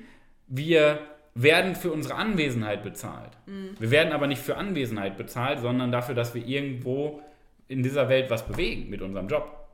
wir 0.48 1.00
werden 1.34 1.76
für 1.76 1.92
unsere 1.92 2.16
Anwesenheit 2.16 2.82
bezahlt. 2.82 3.30
Wir 3.78 3.90
werden 3.90 4.12
aber 4.12 4.26
nicht 4.26 4.42
für 4.42 4.56
Anwesenheit 4.56 5.16
bezahlt, 5.16 5.60
sondern 5.60 5.92
dafür, 5.92 6.14
dass 6.14 6.34
wir 6.34 6.44
irgendwo 6.44 7.22
in 7.68 7.82
dieser 7.82 8.08
Welt 8.08 8.30
was 8.30 8.46
bewegen 8.46 8.90
mit 8.90 9.02
unserem 9.02 9.28
Job. 9.28 9.68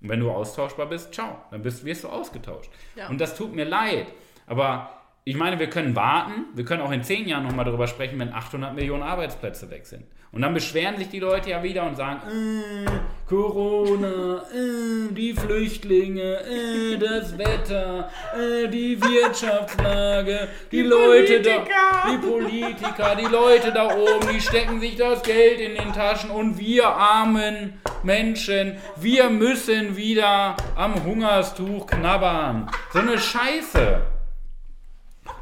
Und 0.00 0.08
wenn 0.08 0.20
du 0.20 0.30
austauschbar 0.30 0.86
bist, 0.86 1.12
ciao, 1.12 1.38
dann 1.50 1.62
bist, 1.62 1.84
wirst 1.84 2.04
du 2.04 2.08
ausgetauscht. 2.08 2.70
Ja. 2.94 3.08
Und 3.08 3.20
das 3.20 3.36
tut 3.36 3.54
mir 3.54 3.64
leid. 3.64 4.06
Aber 4.46 4.95
ich 5.28 5.34
meine, 5.34 5.58
wir 5.58 5.68
können 5.68 5.96
warten, 5.96 6.44
wir 6.54 6.64
können 6.64 6.82
auch 6.82 6.92
in 6.92 7.02
zehn 7.02 7.26
Jahren 7.26 7.42
nochmal 7.42 7.64
darüber 7.64 7.88
sprechen, 7.88 8.16
wenn 8.20 8.32
800 8.32 8.76
Millionen 8.76 9.02
Arbeitsplätze 9.02 9.68
weg 9.70 9.84
sind. 9.84 10.04
Und 10.30 10.42
dann 10.42 10.54
beschweren 10.54 10.98
sich 10.98 11.08
die 11.08 11.18
Leute 11.18 11.50
ja 11.50 11.64
wieder 11.64 11.84
und 11.84 11.96
sagen, 11.96 12.20
äh, 12.28 12.88
Corona, 13.28 14.44
äh, 14.54 15.12
die 15.12 15.32
Flüchtlinge, 15.32 16.22
äh, 16.22 16.96
das 16.96 17.36
Wetter, 17.36 18.08
äh, 18.38 18.68
die 18.68 19.02
Wirtschaftslage, 19.02 20.46
die, 20.70 20.82
Leute 20.82 21.42
da, 21.42 21.56
Politiker. 21.56 22.08
die 22.08 22.18
Politiker, 22.18 23.16
die 23.16 23.24
Leute 23.24 23.72
da 23.72 23.96
oben, 23.96 24.28
die 24.32 24.40
stecken 24.40 24.78
sich 24.78 24.94
das 24.94 25.24
Geld 25.24 25.58
in 25.58 25.74
den 25.74 25.92
Taschen 25.92 26.30
und 26.30 26.56
wir 26.56 26.86
armen 26.86 27.80
Menschen, 28.04 28.76
wir 28.94 29.28
müssen 29.28 29.96
wieder 29.96 30.56
am 30.76 31.02
Hungerstuch 31.04 31.84
knabbern. 31.88 32.70
So 32.92 33.00
eine 33.00 33.18
Scheiße. 33.18 34.15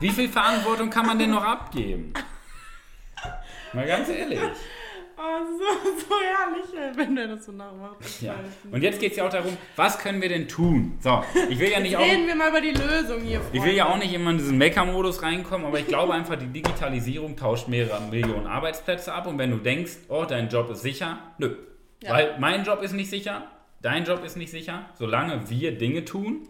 Wie 0.01 0.11
viel 0.11 0.29
Verantwortung 0.29 0.91
kann 0.91 1.07
man 1.07 1.19
denn 1.19 1.31
noch 1.31 1.45
abgeben? 1.45 2.13
Mal 3.73 3.87
ganz 3.87 4.09
ehrlich. 4.09 4.41
Oh, 5.17 5.45
so, 5.47 5.91
so 6.01 6.15
herrlich, 6.21 6.97
wenn 6.97 7.15
der 7.15 7.29
das 7.29 7.47
so 7.47 7.53
nachmacht. 7.53 7.97
Ja. 8.21 8.35
Und 8.71 8.83
jetzt 8.83 8.99
geht 8.99 9.13
es 9.13 9.19
ja 9.19 9.27
auch 9.27 9.31
darum, 9.31 9.57
was 9.77 9.99
können 9.99 10.21
wir 10.21 10.29
denn 10.29 10.49
tun? 10.49 10.99
So, 11.01 11.25
ich 11.49 11.59
will 11.59 11.71
ja 11.71 11.79
nicht 11.81 11.97
auch. 11.97 12.03
Reden 12.03 12.27
wir 12.27 12.35
mal 12.35 12.51
über 12.51 12.61
die 12.61 12.73
Lösung 12.73 13.21
hier, 13.21 13.41
Freunde. 13.41 13.57
Ich 13.57 13.65
will 13.65 13.75
ja 13.75 13.87
auch 13.87 13.97
nicht 13.97 14.13
immer 14.13 14.31
in 14.33 14.39
diesen 14.39 14.59
Mecker-Modus 14.59 15.23
reinkommen, 15.23 15.67
aber 15.67 15.79
ich 15.79 15.87
glaube 15.87 16.13
einfach, 16.13 16.37
die 16.37 16.49
Digitalisierung 16.49 17.37
tauscht 17.37 17.69
mehrere 17.69 18.01
Millionen 18.03 18.49
Arbeitsplätze 18.49 19.15
ab 19.15 19.27
und 19.29 19.39
wenn 19.39 19.53
du 19.53 19.59
denkst, 19.59 19.93
oh, 20.09 20.25
dein 20.25 20.49
Job 20.49 20.69
ist 20.71 20.83
sicher, 20.83 21.19
nö. 21.39 21.57
Ja. 22.03 22.13
Weil 22.13 22.37
mein 22.41 22.65
Job 22.65 22.83
ist 22.83 22.93
nicht 22.93 23.09
sicher, 23.09 23.49
dein 23.83 24.05
Job 24.05 24.25
ist 24.25 24.37
nicht 24.37 24.51
sicher, 24.51 24.91
solange 24.99 25.49
wir 25.49 25.79
Dinge 25.79 26.05
tun, 26.05 26.49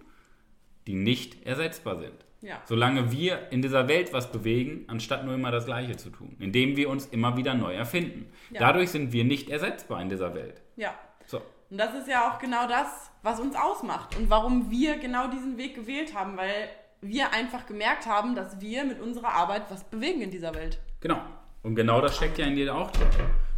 die 0.86 0.94
nicht 0.94 1.46
ersetzbar 1.46 1.98
sind. 1.98 2.23
Ja. 2.44 2.60
Solange 2.66 3.10
wir 3.10 3.50
in 3.50 3.62
dieser 3.62 3.88
Welt 3.88 4.12
was 4.12 4.30
bewegen, 4.30 4.84
anstatt 4.88 5.24
nur 5.24 5.34
immer 5.34 5.50
das 5.50 5.64
Gleiche 5.64 5.96
zu 5.96 6.10
tun, 6.10 6.36
indem 6.38 6.76
wir 6.76 6.90
uns 6.90 7.06
immer 7.06 7.38
wieder 7.38 7.54
neu 7.54 7.74
erfinden. 7.74 8.30
Ja. 8.50 8.60
Dadurch 8.60 8.90
sind 8.90 9.12
wir 9.12 9.24
nicht 9.24 9.48
ersetzbar 9.48 10.02
in 10.02 10.10
dieser 10.10 10.34
Welt. 10.34 10.60
Ja. 10.76 10.94
So. 11.24 11.40
Und 11.70 11.78
das 11.78 11.94
ist 11.94 12.06
ja 12.06 12.30
auch 12.30 12.38
genau 12.38 12.68
das, 12.68 13.10
was 13.22 13.40
uns 13.40 13.56
ausmacht 13.56 14.14
und 14.16 14.28
warum 14.28 14.70
wir 14.70 14.98
genau 14.98 15.28
diesen 15.28 15.56
Weg 15.56 15.74
gewählt 15.74 16.14
haben, 16.14 16.36
weil 16.36 16.68
wir 17.00 17.32
einfach 17.32 17.64
gemerkt 17.64 18.06
haben, 18.06 18.34
dass 18.34 18.60
wir 18.60 18.84
mit 18.84 19.00
unserer 19.00 19.30
Arbeit 19.30 19.64
was 19.70 19.84
bewegen 19.84 20.20
in 20.20 20.30
dieser 20.30 20.54
Welt. 20.54 20.78
Genau. 21.00 21.20
Und 21.62 21.76
genau 21.76 22.02
das 22.02 22.16
steckt 22.16 22.36
ja 22.36 22.44
in 22.44 22.56
dir 22.56 22.74
auch 22.74 22.90
drin. 22.90 23.08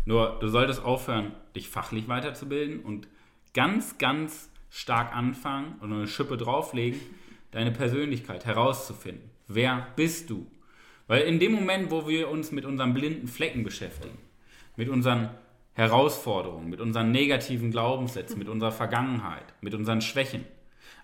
Nur 0.04 0.38
du 0.38 0.46
solltest 0.46 0.84
aufhören, 0.84 1.34
dich 1.56 1.68
fachlich 1.68 2.06
weiterzubilden 2.06 2.84
und 2.84 3.08
ganz, 3.52 3.98
ganz 3.98 4.48
stark 4.70 5.14
anfangen 5.14 5.74
und 5.80 5.92
eine 5.92 6.06
Schippe 6.06 6.36
drauflegen, 6.36 7.00
deine 7.50 7.72
Persönlichkeit 7.72 8.44
herauszufinden. 8.44 9.30
Wer 9.48 9.86
bist 9.96 10.30
du? 10.30 10.46
Weil 11.06 11.22
in 11.22 11.38
dem 11.38 11.52
Moment, 11.52 11.90
wo 11.90 12.08
wir 12.08 12.28
uns 12.28 12.50
mit 12.52 12.64
unseren 12.64 12.94
blinden 12.94 13.28
Flecken 13.28 13.62
beschäftigen, 13.62 14.18
mit 14.76 14.88
unseren 14.88 15.30
Herausforderungen, 15.74 16.68
mit 16.68 16.80
unseren 16.80 17.12
negativen 17.12 17.70
Glaubenssätzen, 17.70 18.38
mit 18.38 18.48
unserer 18.48 18.72
Vergangenheit, 18.72 19.54
mit 19.60 19.74
unseren 19.74 20.00
Schwächen, 20.00 20.44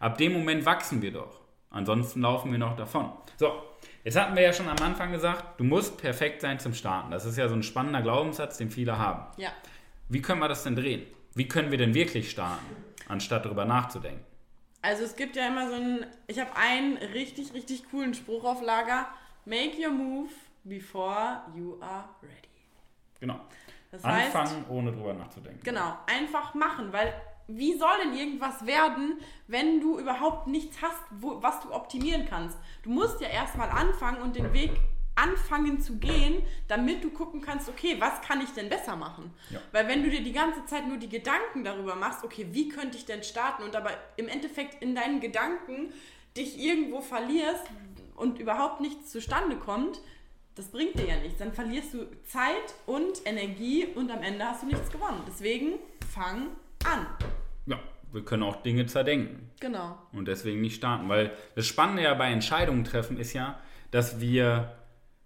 ab 0.00 0.18
dem 0.18 0.33
Moment 0.33 0.66
wachsen 0.66 1.02
wir 1.02 1.12
doch. 1.12 1.40
Ansonsten 1.70 2.20
laufen 2.20 2.52
wir 2.52 2.59
noch 2.59 2.76
davon. 2.76 3.12
So, 3.37 3.52
jetzt 4.05 4.18
hatten 4.18 4.35
wir 4.35 4.42
ja 4.42 4.52
schon 4.52 4.68
am 4.68 4.78
Anfang 4.83 5.12
gesagt, 5.12 5.59
du 5.59 5.64
musst 5.64 5.98
perfekt 5.98 6.42
sein 6.42 6.59
zum 6.59 6.74
Starten. 6.74 7.11
Das 7.11 7.24
ist 7.24 7.38
ja 7.38 7.48
so 7.48 7.55
ein 7.55 7.62
spannender 7.62 8.02
Glaubenssatz, 8.02 8.59
den 8.59 8.70
viele 8.70 8.98
haben. 8.98 9.24
Ja. 9.38 9.50
Wie 10.09 10.20
können 10.20 10.40
wir 10.40 10.48
das 10.48 10.64
denn 10.64 10.76
drehen? 10.76 11.02
Wie 11.35 11.48
können 11.48 11.70
wir 11.70 11.78
denn 11.78 11.94
wirklich 11.94 12.31
starten, 12.31 12.66
anstatt 13.09 13.46
darüber 13.46 13.64
nachzudenken? 13.64 14.24
Also 14.83 15.05
es 15.05 15.14
gibt 15.14 15.37
ja 15.37 15.47
immer 15.47 15.68
so 15.68 15.75
einen, 15.75 16.07
ich 16.27 16.40
habe 16.40 16.55
einen 16.57 16.97
richtig, 16.97 17.55
richtig 17.55 17.88
coolen 17.90 18.14
Spruch 18.14 18.45
auf 18.45 18.61
Lager. 18.62 19.07
Make 19.45 19.79
your 19.79 19.92
move 19.92 20.31
before 20.64 21.42
you 21.55 21.81
are 21.81 22.09
ready. 22.21 22.49
Genau. 23.21 23.40
Das 23.92 24.03
heißt, 24.03 24.35
Anfangen, 24.35 24.64
ohne 24.68 24.92
drüber 24.92 25.14
nachzudenken. 25.14 25.61
Genau, 25.62 25.97
einfach 26.07 26.55
machen, 26.55 26.92
weil 26.92 27.14
wie 27.47 27.77
soll 27.77 27.90
denn 28.03 28.14
irgendwas 28.14 28.66
werden, 28.66 29.18
wenn 29.47 29.81
du 29.81 29.99
überhaupt 29.99 30.47
nichts 30.47 30.81
hast, 30.81 31.03
wo, 31.11 31.42
was 31.42 31.61
du 31.61 31.73
optimieren 31.73 32.27
kannst? 32.29 32.59
Du 32.83 32.90
musst 32.90 33.21
ja 33.21 33.29
erstmal 33.29 33.68
anfangen 33.71 34.23
und 34.23 34.37
den 34.37 34.53
Weg 34.53 34.73
anfangen 35.14 35.81
zu 35.81 35.96
gehen, 35.96 36.42
damit 36.68 37.05
du 37.05 37.11
gucken 37.11 37.40
kannst, 37.40 37.68
okay, 37.68 37.96
was 37.98 38.22
kann 38.22 38.40
ich 38.40 38.51
denn 38.51 38.68
besser 38.68 38.96
machen? 38.96 39.31
Ja. 39.51 39.61
Weil 39.72 39.88
wenn 39.88 40.03
du 40.03 40.11
dir 40.11 40.22
die 40.22 40.33
ganze 40.33 40.64
Zeit 40.64 40.88
nur 40.88 40.96
die 40.96 41.09
Gedanken 41.09 41.64
darüber 41.64 41.94
machst, 41.94 42.25
okay, 42.25 42.46
wie 42.53 42.68
könnte 42.68 42.96
ich 42.96 43.05
denn 43.05 43.22
starten 43.22 43.62
und 43.62 43.77
aber 43.77 43.90
im 44.16 44.29
Endeffekt 44.29 44.83
in 44.83 44.94
deinen 44.94 45.20
Gedanken 45.20 45.92
dich 46.37 46.59
irgendwo 46.59 47.01
verlierst 47.01 47.64
und 48.16 48.38
überhaupt 48.38 48.81
nichts 48.81 49.11
zustande 49.11 49.57
kommt, 49.57 50.01
das 50.55 50.68
bringt 50.68 50.98
dir 50.98 51.07
ja 51.07 51.16
nichts. 51.16 51.38
Dann 51.38 51.53
verlierst 51.53 51.94
du 51.94 52.07
Zeit 52.25 52.75
und 52.87 53.27
Energie 53.27 53.87
und 53.94 54.11
am 54.11 54.22
Ende 54.22 54.44
hast 54.44 54.62
du 54.62 54.66
nichts 54.66 54.90
gewonnen. 54.90 55.22
Deswegen 55.27 55.75
fang 56.12 56.48
an. 56.85 57.07
Ja, 57.66 57.79
wir 58.12 58.25
können 58.25 58.42
auch 58.42 58.62
Dinge 58.62 58.87
zerdenken. 58.87 59.51
Genau. 59.61 59.96
und 60.12 60.27
deswegen 60.27 60.61
nicht 60.61 60.77
starten. 60.77 61.09
Weil 61.09 61.37
das 61.55 61.66
Spannende 61.66 62.03
ja 62.03 62.14
bei 62.14 62.31
Entscheidungen 62.31 62.85
treffen 62.85 63.18
ist 63.18 63.33
ja, 63.33 63.61
dass 63.90 64.20
wir. 64.20 64.77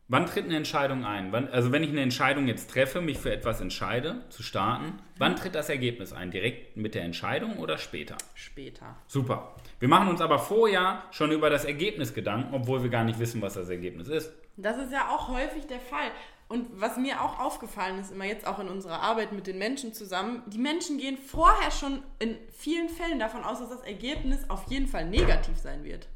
Wann 0.08 0.26
tritt 0.26 0.44
eine 0.44 0.56
Entscheidung 0.56 1.04
ein? 1.04 1.32
Wann, 1.32 1.48
also 1.48 1.72
wenn 1.72 1.82
ich 1.82 1.90
eine 1.90 2.00
Entscheidung 2.00 2.46
jetzt 2.46 2.70
treffe, 2.70 3.00
mich 3.00 3.18
für 3.18 3.32
etwas 3.32 3.60
entscheide, 3.60 4.22
zu 4.28 4.44
starten, 4.44 5.00
wann 5.18 5.34
tritt 5.34 5.56
das 5.56 5.68
Ergebnis 5.68 6.12
ein? 6.12 6.30
Direkt 6.30 6.76
mit 6.76 6.94
der 6.94 7.02
Entscheidung 7.02 7.58
oder 7.58 7.76
später? 7.76 8.16
Später. 8.34 8.96
Super. 9.08 9.56
Wir 9.80 9.88
machen 9.88 10.06
uns 10.08 10.20
aber 10.20 10.38
vorher 10.38 11.02
schon 11.10 11.32
über 11.32 11.50
das 11.50 11.64
Ergebnis 11.64 12.14
Gedanken, 12.14 12.54
obwohl 12.54 12.84
wir 12.84 12.90
gar 12.90 13.02
nicht 13.02 13.18
wissen, 13.18 13.42
was 13.42 13.54
das 13.54 13.68
Ergebnis 13.68 14.06
ist. 14.06 14.32
Das 14.56 14.78
ist 14.78 14.92
ja 14.92 15.08
auch 15.10 15.28
häufig 15.28 15.66
der 15.66 15.80
Fall. 15.80 16.12
Und 16.48 16.80
was 16.80 16.96
mir 16.96 17.20
auch 17.20 17.40
aufgefallen 17.40 17.98
ist, 17.98 18.12
immer 18.12 18.26
jetzt 18.26 18.46
auch 18.46 18.60
in 18.60 18.68
unserer 18.68 19.00
Arbeit 19.00 19.32
mit 19.32 19.48
den 19.48 19.58
Menschen 19.58 19.92
zusammen, 19.92 20.44
die 20.46 20.58
Menschen 20.58 20.98
gehen 20.98 21.18
vorher 21.18 21.72
schon 21.72 22.04
in 22.20 22.36
vielen 22.52 22.88
Fällen 22.88 23.18
davon 23.18 23.42
aus, 23.42 23.58
dass 23.58 23.70
das 23.70 23.82
Ergebnis 23.82 24.48
auf 24.48 24.70
jeden 24.70 24.86
Fall 24.86 25.06
negativ 25.06 25.58
sein 25.58 25.82
wird. 25.82 26.06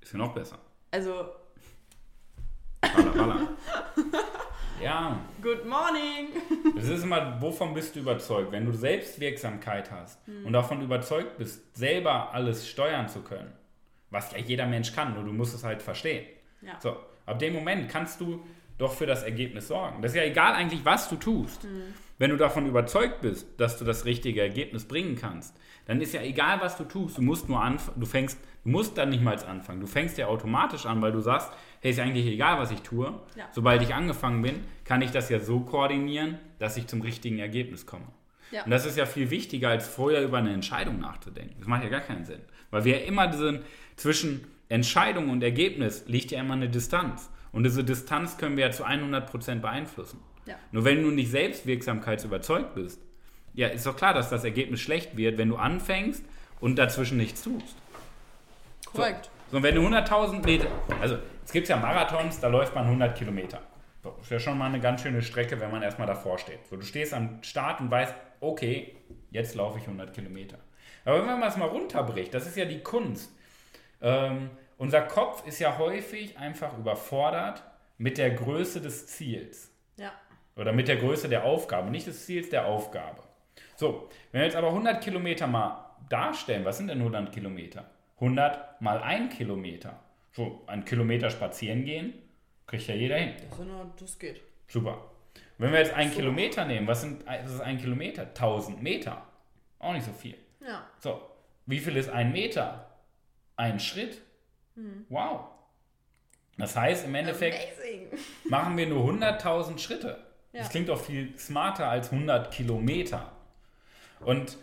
Ist 0.00 0.12
ja 0.12 0.18
noch 0.18 0.32
besser. 0.32 0.58
Also, 0.92 1.24
Baller, 2.80 3.12
baller. 3.12 3.48
ja, 4.82 5.18
good 5.42 5.64
morning. 5.66 6.28
Das 6.74 6.88
ist 6.88 7.04
immer, 7.04 7.40
wovon 7.40 7.74
bist 7.74 7.94
du 7.96 8.00
überzeugt? 8.00 8.52
Wenn 8.52 8.64
du 8.64 8.72
Selbstwirksamkeit 8.72 9.90
hast 9.90 10.18
und 10.44 10.52
davon 10.52 10.82
überzeugt 10.82 11.38
bist, 11.38 11.76
selber 11.76 12.32
alles 12.32 12.68
steuern 12.68 13.08
zu 13.08 13.20
können, 13.22 13.52
Was 14.10 14.32
ja 14.32 14.38
jeder 14.38 14.66
Mensch 14.66 14.92
kann, 14.92 15.14
nur 15.14 15.24
du 15.24 15.32
musst 15.32 15.54
es 15.54 15.62
halt 15.62 15.82
verstehen. 15.82 16.26
Ja. 16.62 16.78
So, 16.80 16.96
ab 17.26 17.38
dem 17.38 17.54
Moment 17.54 17.88
kannst 17.88 18.20
du 18.20 18.44
doch 18.76 18.92
für 18.92 19.06
das 19.06 19.22
Ergebnis 19.22 19.68
sorgen. 19.68 20.02
Das 20.02 20.12
ist 20.12 20.16
ja 20.16 20.24
egal 20.24 20.54
eigentlich, 20.54 20.84
was 20.84 21.08
du 21.08 21.16
tust. 21.16 21.66
Wenn 22.18 22.30
du 22.30 22.36
davon 22.36 22.66
überzeugt 22.66 23.20
bist, 23.20 23.46
dass 23.58 23.78
du 23.78 23.84
das 23.84 24.04
richtige 24.04 24.40
Ergebnis 24.40 24.84
bringen 24.86 25.16
kannst, 25.16 25.56
dann 25.86 26.00
ist 26.00 26.12
ja 26.12 26.22
egal, 26.22 26.60
was 26.60 26.76
du 26.76 26.84
tust. 26.84 27.18
Du 27.18 27.22
musst 27.22 27.48
nur 27.48 27.62
anfangen, 27.62 28.00
du 28.00 28.06
fängst, 28.06 28.38
du 28.64 28.70
musst 28.70 28.98
dann 28.98 29.10
nicht 29.10 29.22
mal 29.22 29.36
anfangen. 29.44 29.80
Du 29.80 29.86
fängst 29.86 30.18
ja 30.18 30.26
automatisch 30.26 30.86
an, 30.86 31.00
weil 31.02 31.12
du 31.12 31.20
sagst, 31.20 31.50
hey, 31.80 31.90
ist 31.90 31.96
ja 31.96 32.04
eigentlich 32.04 32.26
egal, 32.26 32.58
was 32.58 32.70
ich 32.70 32.80
tue. 32.80 33.12
Ja. 33.36 33.48
Sobald 33.52 33.82
ich 33.82 33.94
angefangen 33.94 34.42
bin, 34.42 34.64
kann 34.84 35.02
ich 35.02 35.10
das 35.10 35.28
ja 35.28 35.40
so 35.40 35.60
koordinieren, 35.60 36.38
dass 36.58 36.76
ich 36.76 36.86
zum 36.86 37.00
richtigen 37.00 37.38
Ergebnis 37.38 37.86
komme. 37.86 38.06
Ja. 38.50 38.64
Und 38.64 38.70
das 38.70 38.86
ist 38.86 38.96
ja 38.96 39.06
viel 39.06 39.30
wichtiger, 39.30 39.68
als 39.68 39.86
vorher 39.86 40.22
über 40.22 40.38
eine 40.38 40.52
Entscheidung 40.52 40.98
nachzudenken. 40.98 41.54
Das 41.58 41.68
macht 41.68 41.84
ja 41.84 41.88
gar 41.88 42.00
keinen 42.00 42.24
Sinn. 42.24 42.40
Weil 42.70 42.84
wir 42.84 43.00
ja 43.00 43.06
immer 43.06 43.28
diesen, 43.28 43.60
zwischen 43.96 44.44
Entscheidung 44.68 45.30
und 45.30 45.42
Ergebnis 45.42 46.04
liegt 46.06 46.30
ja 46.30 46.40
immer 46.40 46.54
eine 46.54 46.68
Distanz. 46.68 47.30
Und 47.52 47.64
diese 47.64 47.84
Distanz 47.84 48.38
können 48.38 48.56
wir 48.56 48.66
ja 48.66 48.70
zu 48.70 48.84
100% 48.84 49.60
beeinflussen. 49.60 50.20
Ja. 50.46 50.56
Nur 50.72 50.84
wenn 50.84 51.02
du 51.02 51.10
nicht 51.10 51.30
selbstwirksamkeitsüberzeugt 51.30 52.74
bist, 52.74 53.00
ja, 53.54 53.68
ist 53.68 53.86
doch 53.86 53.96
klar, 53.96 54.14
dass 54.14 54.30
das 54.30 54.44
Ergebnis 54.44 54.80
schlecht 54.80 55.16
wird, 55.16 55.38
wenn 55.38 55.48
du 55.48 55.56
anfängst 55.56 56.24
und 56.60 56.76
dazwischen 56.76 57.16
nichts 57.16 57.42
tust. 57.42 57.76
Korrekt. 58.92 59.30
So, 59.50 59.56
und 59.56 59.62
wenn 59.62 59.74
du 59.74 59.82
100.000 59.82 60.44
Meter, 60.44 60.68
also 61.00 61.18
es 61.44 61.52
gibt 61.52 61.68
ja 61.68 61.76
Marathons, 61.76 62.40
da 62.40 62.48
läuft 62.48 62.74
man 62.74 62.84
100 62.84 63.16
Kilometer. 63.16 63.60
So, 64.02 64.16
ist 64.20 64.30
ja 64.30 64.38
schon 64.38 64.56
mal 64.56 64.66
eine 64.66 64.80
ganz 64.80 65.02
schöne 65.02 65.22
Strecke, 65.22 65.60
wenn 65.60 65.70
man 65.70 65.82
erstmal 65.82 66.06
davor 66.06 66.38
steht. 66.38 66.66
So, 66.68 66.76
du 66.76 66.82
stehst 66.82 67.12
am 67.12 67.42
Start 67.42 67.80
und 67.80 67.90
weißt, 67.90 68.14
okay, 68.40 68.96
jetzt 69.30 69.54
laufe 69.54 69.78
ich 69.78 69.84
100 69.84 70.14
Kilometer. 70.14 70.58
Aber 71.04 71.18
wenn 71.26 71.38
man 71.38 71.48
es 71.48 71.56
mal 71.56 71.68
runterbricht, 71.68 72.32
das 72.32 72.46
ist 72.46 72.56
ja 72.56 72.64
die 72.64 72.80
Kunst. 72.80 73.30
Ähm, 74.00 74.50
unser 74.78 75.02
Kopf 75.02 75.46
ist 75.46 75.58
ja 75.58 75.76
häufig 75.76 76.38
einfach 76.38 76.76
überfordert 76.78 77.62
mit 77.98 78.16
der 78.16 78.30
Größe 78.30 78.80
des 78.80 79.06
Ziels. 79.06 79.70
Ja. 79.96 80.12
Oder 80.56 80.72
mit 80.72 80.88
der 80.88 80.96
Größe 80.96 81.28
der 81.28 81.44
Aufgabe, 81.44 81.90
nicht 81.90 82.06
des 82.06 82.24
Ziels, 82.24 82.48
der 82.48 82.66
Aufgabe. 82.66 83.22
So, 83.76 84.08
wenn 84.32 84.40
wir 84.40 84.46
jetzt 84.46 84.56
aber 84.56 84.68
100 84.68 85.02
Kilometer 85.02 85.46
mal 85.46 85.96
darstellen, 86.08 86.64
was 86.64 86.78
sind 86.78 86.88
denn 86.88 86.98
100 86.98 87.32
Kilometer? 87.32 87.84
100 88.20 88.80
mal 88.80 89.02
ein 89.02 89.28
Kilometer. 89.28 89.98
So, 90.32 90.62
ein 90.66 90.84
Kilometer 90.84 91.30
spazieren 91.30 91.84
gehen, 91.84 92.14
kriegt 92.66 92.86
ja 92.86 92.94
jeder 92.94 93.16
hin. 93.16 93.34
Das, 93.48 93.58
nur, 93.58 93.90
das 93.98 94.18
geht. 94.18 94.40
Super. 94.68 95.10
Wenn 95.58 95.72
wir 95.72 95.80
jetzt 95.80 95.92
einen 95.92 96.10
So. 96.10 96.16
Kilometer 96.16 96.64
nehmen, 96.64 96.86
was, 96.86 97.00
sind, 97.00 97.26
was 97.26 97.52
ist 97.52 97.60
ein 97.60 97.78
Kilometer? 97.78 98.22
1000 98.22 98.82
Meter. 98.82 99.26
Auch 99.78 99.92
nicht 99.92 100.06
so 100.06 100.12
viel. 100.12 100.36
Ja. 100.60 100.86
So, 100.98 101.20
wie 101.66 101.78
viel 101.78 101.96
ist 101.96 102.08
ein 102.08 102.32
Meter? 102.32 102.86
Ein 103.56 103.80
Schritt. 103.80 104.20
Wow. 105.08 105.46
Das 106.56 106.76
heißt, 106.76 107.06
im 107.06 107.14
Endeffekt 107.14 107.58
Amazing. 107.58 108.08
machen 108.48 108.76
wir 108.76 108.86
nur 108.86 109.04
100.000 109.10 109.78
Schritte. 109.78 110.18
Ja. 110.52 110.60
Das 110.60 110.70
klingt 110.70 110.88
doch 110.88 111.00
viel 111.00 111.36
smarter 111.38 111.88
als 111.88 112.12
100 112.12 112.50
Kilometer. 112.52 113.32
Und 114.20 114.56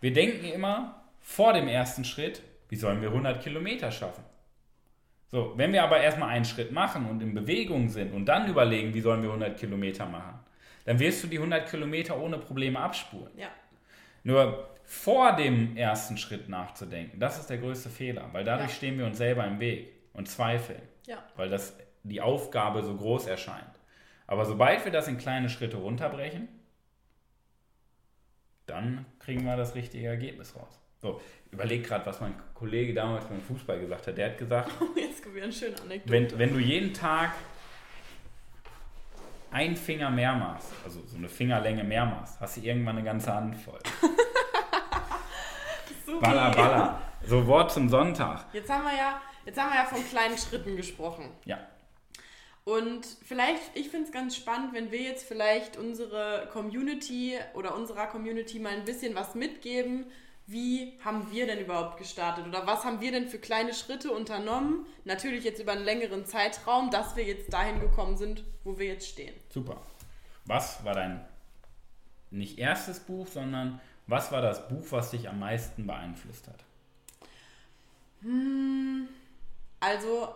wir 0.00 0.12
denken 0.12 0.44
immer 0.46 1.02
vor 1.20 1.52
dem 1.52 1.68
ersten 1.68 2.04
Schritt, 2.04 2.42
wie 2.68 2.76
sollen 2.76 3.00
wir 3.00 3.08
100 3.08 3.42
Kilometer 3.42 3.90
schaffen? 3.90 4.24
So, 5.28 5.54
wenn 5.56 5.72
wir 5.72 5.82
aber 5.82 6.00
erstmal 6.00 6.30
einen 6.30 6.44
Schritt 6.44 6.70
machen 6.70 7.06
und 7.08 7.20
in 7.20 7.34
Bewegung 7.34 7.88
sind 7.88 8.12
und 8.12 8.26
dann 8.26 8.48
überlegen, 8.48 8.94
wie 8.94 9.00
sollen 9.00 9.22
wir 9.22 9.30
100 9.30 9.58
Kilometer 9.58 10.06
machen, 10.06 10.38
dann 10.84 10.98
wirst 11.00 11.22
du 11.24 11.26
die 11.26 11.38
100 11.38 11.68
Kilometer 11.68 12.16
ohne 12.18 12.38
Probleme 12.38 12.78
abspulen. 12.78 13.36
Ja. 13.36 13.48
Nur 14.22 14.68
vor 14.84 15.34
dem 15.34 15.76
ersten 15.76 16.16
Schritt 16.16 16.48
nachzudenken, 16.48 17.18
das 17.18 17.38
ist 17.40 17.50
der 17.50 17.58
größte 17.58 17.90
Fehler, 17.90 18.28
weil 18.32 18.44
dadurch 18.44 18.70
Ja. 18.70 18.76
stehen 18.76 18.98
wir 18.98 19.06
uns 19.06 19.18
selber 19.18 19.44
im 19.44 19.58
Weg 19.58 19.92
und 20.12 20.28
zweifeln 20.28 20.82
Ja. 21.06 21.18
weil 21.36 21.48
das 21.48 21.76
die 22.04 22.20
Aufgabe 22.20 22.84
so 22.84 22.96
groß 22.96 23.26
erscheint. 23.26 23.80
Aber 24.28 24.44
sobald 24.44 24.84
wir 24.84 24.92
das 24.92 25.08
in 25.08 25.18
kleine 25.18 25.48
Schritte 25.48 25.76
runterbrechen, 25.76 26.48
dann 28.66 29.06
kriegen 29.18 29.44
wir 29.44 29.56
das 29.56 29.74
richtige 29.74 30.06
Ergebnis 30.06 30.54
raus. 30.56 30.80
So, 31.06 31.20
überleg 31.52 31.86
gerade, 31.86 32.04
was 32.04 32.20
mein 32.20 32.34
Kollege 32.52 32.92
damals 32.92 33.26
beim 33.26 33.40
Fußball 33.40 33.78
gesagt 33.78 34.08
hat. 34.08 34.18
Der 34.18 34.30
hat 34.30 34.38
gesagt, 34.38 34.72
Jetzt 34.96 35.22
kommt 35.22 35.36
wieder 35.36 35.44
eine 35.44 35.52
schöne 35.52 35.80
Anekdote. 35.80 36.10
wenn, 36.10 36.38
wenn 36.38 36.52
du 36.52 36.58
jeden 36.58 36.92
Tag 36.92 37.32
einen 39.52 39.76
Finger 39.76 40.10
mehr 40.10 40.34
machst, 40.34 40.72
also 40.84 41.00
so 41.06 41.16
eine 41.16 41.28
Fingerlänge 41.28 41.84
mehr 41.84 42.04
machst, 42.04 42.40
hast 42.40 42.56
du 42.56 42.62
irgendwann 42.62 42.96
eine 42.96 43.04
ganze 43.04 43.32
Hand 43.32 43.56
voll. 43.56 43.78
Supi. 46.04 46.20
Baller, 46.20 46.50
baller. 46.50 47.00
So 47.24 47.46
Wort 47.46 47.72
zum 47.72 47.88
Sonntag. 47.88 48.46
Jetzt 48.52 48.68
haben 48.68 48.84
wir 48.84 48.96
ja, 48.96 49.20
jetzt 49.44 49.58
haben 49.60 49.70
wir 49.70 49.76
ja 49.76 49.84
von 49.84 50.04
kleinen 50.08 50.36
Schritten 50.36 50.76
gesprochen. 50.76 51.30
Ja. 51.44 51.58
Und 52.64 53.06
vielleicht, 53.24 53.62
ich 53.74 53.90
finde 53.90 54.06
es 54.06 54.12
ganz 54.12 54.34
spannend, 54.34 54.74
wenn 54.74 54.90
wir 54.90 55.00
jetzt 55.00 55.24
vielleicht 55.26 55.76
unsere 55.76 56.48
Community 56.52 57.38
oder 57.54 57.76
unserer 57.76 58.08
Community 58.08 58.58
mal 58.58 58.72
ein 58.72 58.84
bisschen 58.84 59.14
was 59.14 59.36
mitgeben. 59.36 60.06
Wie 60.48 60.92
haben 61.04 61.30
wir 61.32 61.46
denn 61.46 61.58
überhaupt 61.58 61.98
gestartet? 61.98 62.46
Oder 62.46 62.66
was 62.66 62.84
haben 62.84 63.00
wir 63.00 63.10
denn 63.10 63.28
für 63.28 63.38
kleine 63.38 63.74
Schritte 63.74 64.12
unternommen? 64.12 64.86
Natürlich 65.04 65.42
jetzt 65.42 65.60
über 65.60 65.72
einen 65.72 65.84
längeren 65.84 66.24
Zeitraum, 66.24 66.90
dass 66.90 67.16
wir 67.16 67.24
jetzt 67.24 67.52
dahin 67.52 67.80
gekommen 67.80 68.16
sind, 68.16 68.44
wo 68.62 68.78
wir 68.78 68.86
jetzt 68.86 69.08
stehen. 69.08 69.34
Super. 69.48 69.80
Was 70.44 70.84
war 70.84 70.94
dein 70.94 71.24
nicht 72.30 72.58
erstes 72.58 73.00
Buch, 73.00 73.26
sondern 73.26 73.80
was 74.06 74.30
war 74.30 74.40
das 74.40 74.68
Buch, 74.68 74.84
was 74.90 75.10
dich 75.10 75.28
am 75.28 75.40
meisten 75.40 75.84
beeinflusst 75.84 76.46
hat? 76.46 76.64
Also, 79.80 80.34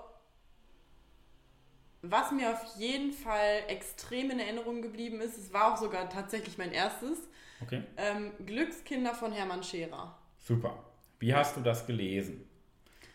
was 2.03 2.33
mir 2.33 2.51
auf 2.53 2.77
jeden 2.79 3.13
Fall 3.13 3.63
extrem 3.69 4.31
in 4.31 4.41
Erinnerung 4.41 4.83
geblieben 4.83 5.21
ist, 5.21 5.37
es 5.39 5.53
war 5.53 5.73
auch 5.73 5.77
sogar 5.77 6.09
tatsächlich 6.09 6.57
mein 6.59 6.73
erstes, 6.73 7.19
Okay, 7.63 7.83
ähm, 7.99 8.33
Glückskinder 8.47 9.15
von 9.15 9.33
Hermann 9.33 9.63
Scherer. 9.63 10.17
super. 10.39 10.83
Wie 11.19 11.35
hast 11.35 11.57
du 11.57 11.61
das 11.61 11.87
gelesen? 11.87 12.49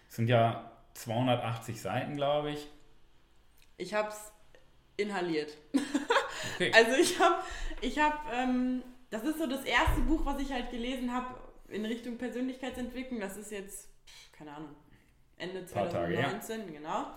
Es 0.07 0.17
sind 0.17 0.27
ja 0.27 0.71
280 0.93 1.81
Seiten, 1.81 2.15
glaube 2.15 2.51
ich. 2.51 2.67
Ich 3.77 3.95
habe 3.95 4.09
es 4.09 4.31
inhaliert. 4.97 5.57
Okay. 5.73 6.71
Also 6.75 6.91
ich 7.01 7.19
habe, 7.19 7.35
ich 7.81 7.97
habe, 7.97 8.17
ähm, 8.31 8.83
das 9.09 9.23
ist 9.23 9.39
so 9.39 9.47
das 9.47 9.63
erste 9.65 10.01
Buch, 10.01 10.23
was 10.25 10.39
ich 10.39 10.51
halt 10.51 10.69
gelesen 10.69 11.11
habe 11.11 11.33
in 11.69 11.83
Richtung 11.85 12.17
Persönlichkeitsentwicklung. 12.19 13.19
Das 13.19 13.35
ist 13.37 13.51
jetzt, 13.51 13.89
keine 14.31 14.55
Ahnung, 14.55 14.75
Ende 15.37 15.61
Paar 15.63 15.89
Tage 15.89 16.15
her. 16.15 16.29
2019, 16.39 16.73
genau. 16.73 17.07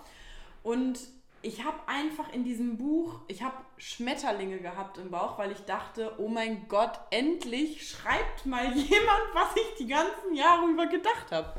Und 0.63 0.99
ich 1.41 1.63
habe 1.63 1.77
einfach 1.87 2.31
in 2.33 2.43
diesem 2.43 2.77
Buch, 2.77 3.21
ich 3.27 3.41
habe 3.41 3.55
Schmetterlinge 3.77 4.59
gehabt 4.59 4.97
im 4.97 5.09
Bauch, 5.11 5.37
weil 5.37 5.51
ich 5.51 5.59
dachte, 5.61 6.13
oh 6.17 6.27
mein 6.27 6.67
Gott, 6.67 6.99
endlich 7.11 7.89
schreibt 7.89 8.45
mal 8.45 8.65
jemand, 8.75 9.23
was 9.33 9.55
ich 9.55 9.77
die 9.79 9.87
ganzen 9.87 10.35
Jahre 10.35 10.67
über 10.69 10.87
gedacht 10.87 11.31
habe. 11.31 11.53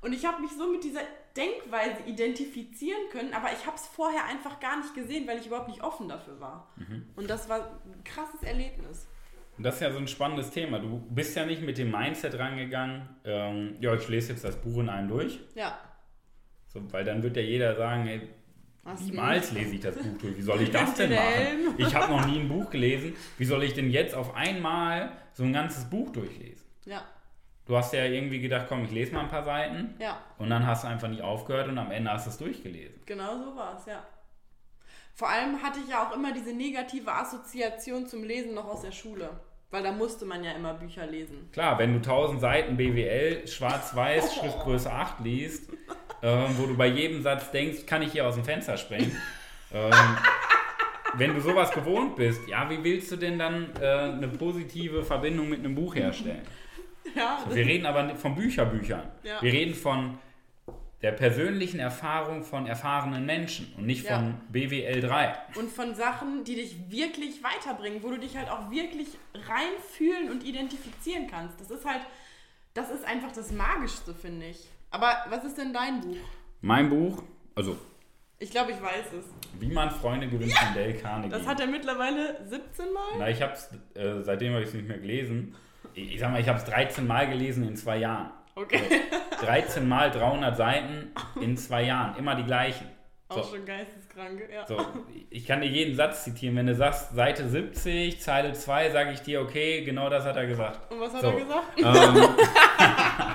Und 0.00 0.12
ich 0.12 0.24
habe 0.24 0.40
mich 0.40 0.52
so 0.52 0.70
mit 0.70 0.84
dieser 0.84 1.00
Denkweise 1.36 2.02
identifizieren 2.06 3.08
können, 3.10 3.34
aber 3.34 3.52
ich 3.52 3.66
habe 3.66 3.76
es 3.76 3.86
vorher 3.86 4.24
einfach 4.24 4.60
gar 4.60 4.78
nicht 4.78 4.94
gesehen, 4.94 5.26
weil 5.26 5.38
ich 5.38 5.46
überhaupt 5.46 5.68
nicht 5.68 5.82
offen 5.82 6.08
dafür 6.08 6.38
war. 6.40 6.68
Und 7.16 7.28
das 7.28 7.48
war 7.48 7.80
ein 7.84 8.04
krasses 8.04 8.42
Erlebnis. 8.42 9.08
Und 9.56 9.64
das 9.64 9.74
ist 9.74 9.80
ja 9.80 9.90
so 9.90 9.98
ein 9.98 10.06
spannendes 10.06 10.50
Thema. 10.50 10.78
Du 10.78 11.00
bist 11.10 11.36
ja 11.36 11.44
nicht 11.44 11.62
mit 11.62 11.78
dem 11.78 11.90
Mindset 11.90 12.38
rangegangen, 12.38 13.08
ähm, 13.24 13.76
ja, 13.80 13.92
ich 13.94 14.08
lese 14.08 14.32
jetzt 14.32 14.44
das 14.44 14.56
Buch 14.56 14.78
in 14.78 14.88
einem 14.88 15.08
durch. 15.08 15.40
Ja. 15.56 15.78
So, 16.68 16.80
weil 16.92 17.04
dann 17.04 17.24
wird 17.24 17.36
ja 17.36 17.42
jeder 17.42 17.74
sagen, 17.74 18.06
ey, 18.06 18.28
Was 18.84 19.00
niemals 19.00 19.52
lese 19.52 19.74
ich 19.74 19.80
das 19.80 19.96
Buch 19.96 20.18
durch. 20.20 20.36
Wie 20.36 20.42
soll 20.42 20.62
ich 20.62 20.70
das 20.70 20.94
denn 20.94 21.10
Den 21.10 21.18
machen? 21.64 21.74
Ich 21.78 21.94
habe 21.94 22.10
noch 22.12 22.26
nie 22.26 22.38
ein 22.40 22.48
Buch 22.48 22.70
gelesen. 22.70 23.14
Wie 23.36 23.44
soll 23.44 23.62
ich 23.64 23.74
denn 23.74 23.90
jetzt 23.90 24.14
auf 24.14 24.34
einmal 24.34 25.12
so 25.32 25.42
ein 25.44 25.52
ganzes 25.52 25.84
Buch 25.90 26.10
durchlesen? 26.10 26.66
Ja, 26.84 27.02
Du 27.66 27.76
hast 27.76 27.92
ja 27.92 28.02
irgendwie 28.06 28.40
gedacht, 28.40 28.64
komm, 28.66 28.84
ich 28.84 28.90
lese 28.90 29.12
mal 29.12 29.20
ein 29.20 29.28
paar 29.28 29.44
Seiten. 29.44 29.94
ja, 30.00 30.18
Und 30.38 30.48
dann 30.48 30.66
hast 30.66 30.84
du 30.84 30.88
einfach 30.88 31.08
nicht 31.08 31.20
aufgehört 31.20 31.68
und 31.68 31.76
am 31.76 31.90
Ende 31.90 32.10
hast 32.10 32.24
du 32.26 32.30
es 32.30 32.38
durchgelesen. 32.38 32.98
genau 33.04 33.36
so 33.44 33.54
war 33.54 33.76
es, 33.78 33.84
ja. 33.84 34.02
Vor 35.12 35.28
allem 35.28 35.62
hatte 35.62 35.80
ich 35.80 35.90
ja 35.90 36.06
auch 36.08 36.14
immer 36.14 36.32
diese 36.32 36.54
negative 36.54 37.12
Assoziation 37.12 38.06
zum 38.06 38.24
Lesen 38.24 38.54
noch 38.54 38.66
aus 38.68 38.80
der 38.82 38.92
Schule. 38.92 39.28
Weil 39.70 39.82
da 39.82 39.92
musste 39.92 40.24
man 40.24 40.42
ja 40.44 40.52
immer 40.52 40.72
Bücher 40.72 41.06
lesen. 41.06 41.50
Klar, 41.52 41.78
wenn 41.78 41.90
du 41.92 41.96
1000 41.98 42.40
Seiten 42.40 42.78
BWL, 42.78 43.46
schwarz-weiß, 43.46 44.34
Schriftgröße 44.38 44.90
8 44.90 45.20
liest, 45.20 45.70
ähm, 46.22 46.56
wo 46.58 46.66
du 46.66 46.76
bei 46.76 46.86
jedem 46.86 47.22
Satz 47.22 47.50
denkst, 47.50 47.86
kann 47.86 48.02
ich 48.02 48.12
hier 48.12 48.26
aus 48.26 48.34
dem 48.34 48.44
Fenster 48.44 48.76
springen. 48.76 49.16
ähm, 49.72 49.92
wenn 51.14 51.34
du 51.34 51.40
sowas 51.40 51.70
gewohnt 51.72 52.16
bist, 52.16 52.46
ja, 52.48 52.68
wie 52.70 52.82
willst 52.84 53.10
du 53.12 53.16
denn 53.16 53.38
dann 53.38 53.70
äh, 53.80 53.86
eine 53.86 54.28
positive 54.28 55.02
Verbindung 55.04 55.48
mit 55.48 55.60
einem 55.60 55.74
Buch 55.74 55.94
herstellen? 55.94 56.42
Ja, 57.14 57.42
Wir 57.50 57.64
reden 57.64 57.86
aber 57.86 58.02
nicht 58.02 58.18
von 58.18 58.34
Bücherbüchern. 58.34 59.08
Ja. 59.22 59.40
Wir 59.40 59.52
reden 59.52 59.74
von 59.74 60.18
der 61.00 61.12
persönlichen 61.12 61.78
Erfahrung 61.80 62.42
von 62.42 62.66
erfahrenen 62.66 63.24
Menschen 63.24 63.72
und 63.78 63.86
nicht 63.86 64.04
Ja. 64.04 64.16
von 64.16 64.34
BWL 64.50 65.00
3. 65.00 65.34
und 65.54 65.70
von 65.70 65.94
Sachen, 65.94 66.44
die 66.44 66.56
dich 66.56 66.76
wirklich 66.90 67.42
weiterbringen, 67.42 68.02
wo 68.02 68.10
du 68.10 68.18
dich 68.18 68.36
halt 68.36 68.50
auch 68.50 68.70
wirklich 68.70 69.08
reinfühlen 69.48 70.30
und 70.30 70.44
identifizieren 70.44 71.26
kannst. 71.30 71.60
Das 71.60 71.70
ist 71.70 71.84
halt, 71.86 72.02
das 72.74 72.90
ist 72.90 73.04
einfach 73.04 73.32
das 73.32 73.52
Magischste, 73.52 74.12
finde 74.12 74.46
ich. 74.46 74.68
Aber 74.90 75.16
was 75.28 75.44
ist 75.44 75.58
denn 75.58 75.72
dein 75.72 76.00
Buch? 76.00 76.16
Mein 76.60 76.88
Buch, 76.88 77.22
also 77.54 77.76
Ich 78.38 78.50
glaube, 78.50 78.72
ich 78.72 78.82
weiß 78.82 79.12
es. 79.18 79.24
Wie 79.60 79.68
man 79.72 79.90
Freunde 79.90 80.28
gewinnt 80.28 80.52
von 80.52 80.74
Dale 80.74 80.94
Carnegie. 80.94 81.30
Das 81.30 81.46
hat 81.46 81.60
er 81.60 81.66
mittlerweile 81.66 82.44
17 82.46 82.92
Mal? 82.92 83.02
Na, 83.18 83.28
ich 83.28 83.42
habe 83.42 83.52
es, 83.52 83.70
äh, 83.94 84.22
seitdem 84.22 84.52
habe 84.52 84.62
ich 84.62 84.68
es 84.68 84.74
nicht 84.74 84.88
mehr 84.88 84.98
gelesen. 84.98 85.54
Ich, 85.94 86.14
ich 86.14 86.20
sag 86.20 86.30
mal, 86.32 86.40
ich 86.40 86.48
habe 86.48 86.58
es 86.58 86.64
13 86.64 87.06
Mal 87.06 87.28
gelesen 87.28 87.66
in 87.66 87.76
zwei 87.76 87.98
Jahren. 87.98 88.30
Okay. 88.54 88.80
13 89.40 89.88
Mal 89.88 90.10
300 90.10 90.56
Seiten 90.56 91.12
in 91.40 91.56
zwei 91.56 91.82
Jahren. 91.84 92.16
Immer 92.16 92.34
die 92.34 92.44
gleichen. 92.44 92.86
So, 93.30 93.40
Auch 93.40 93.50
schon 93.50 93.64
geisteskrank, 93.66 94.40
ja. 94.50 94.66
so, 94.66 94.78
ich 95.28 95.46
kann 95.46 95.60
dir 95.60 95.66
jeden 95.68 95.94
Satz 95.94 96.24
zitieren. 96.24 96.56
Wenn 96.56 96.66
du 96.66 96.74
sagst 96.74 97.14
Seite 97.14 97.46
70, 97.46 98.20
Zeile 98.22 98.54
2, 98.54 98.90
sage 98.90 99.12
ich 99.12 99.20
dir, 99.20 99.42
okay, 99.42 99.84
genau 99.84 100.08
das 100.08 100.24
hat 100.24 100.36
er 100.36 100.46
gesagt. 100.46 100.90
Und 100.90 100.98
was 100.98 101.12
hat 101.12 101.20
So. 101.20 101.28
er 101.28 101.36
gesagt? 101.40 101.78
Ähm, 101.78 102.28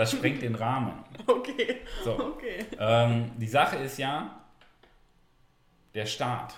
das 0.00 0.12
sprengt 0.12 0.40
den 0.40 0.54
Rahmen. 0.54 1.04
Okay. 1.26 1.80
So. 2.02 2.18
Okay. 2.18 2.64
Ähm, 2.78 3.32
die 3.36 3.46
Sache 3.46 3.76
ist 3.76 3.98
ja, 3.98 4.40
der 5.94 6.06
Start. 6.06 6.54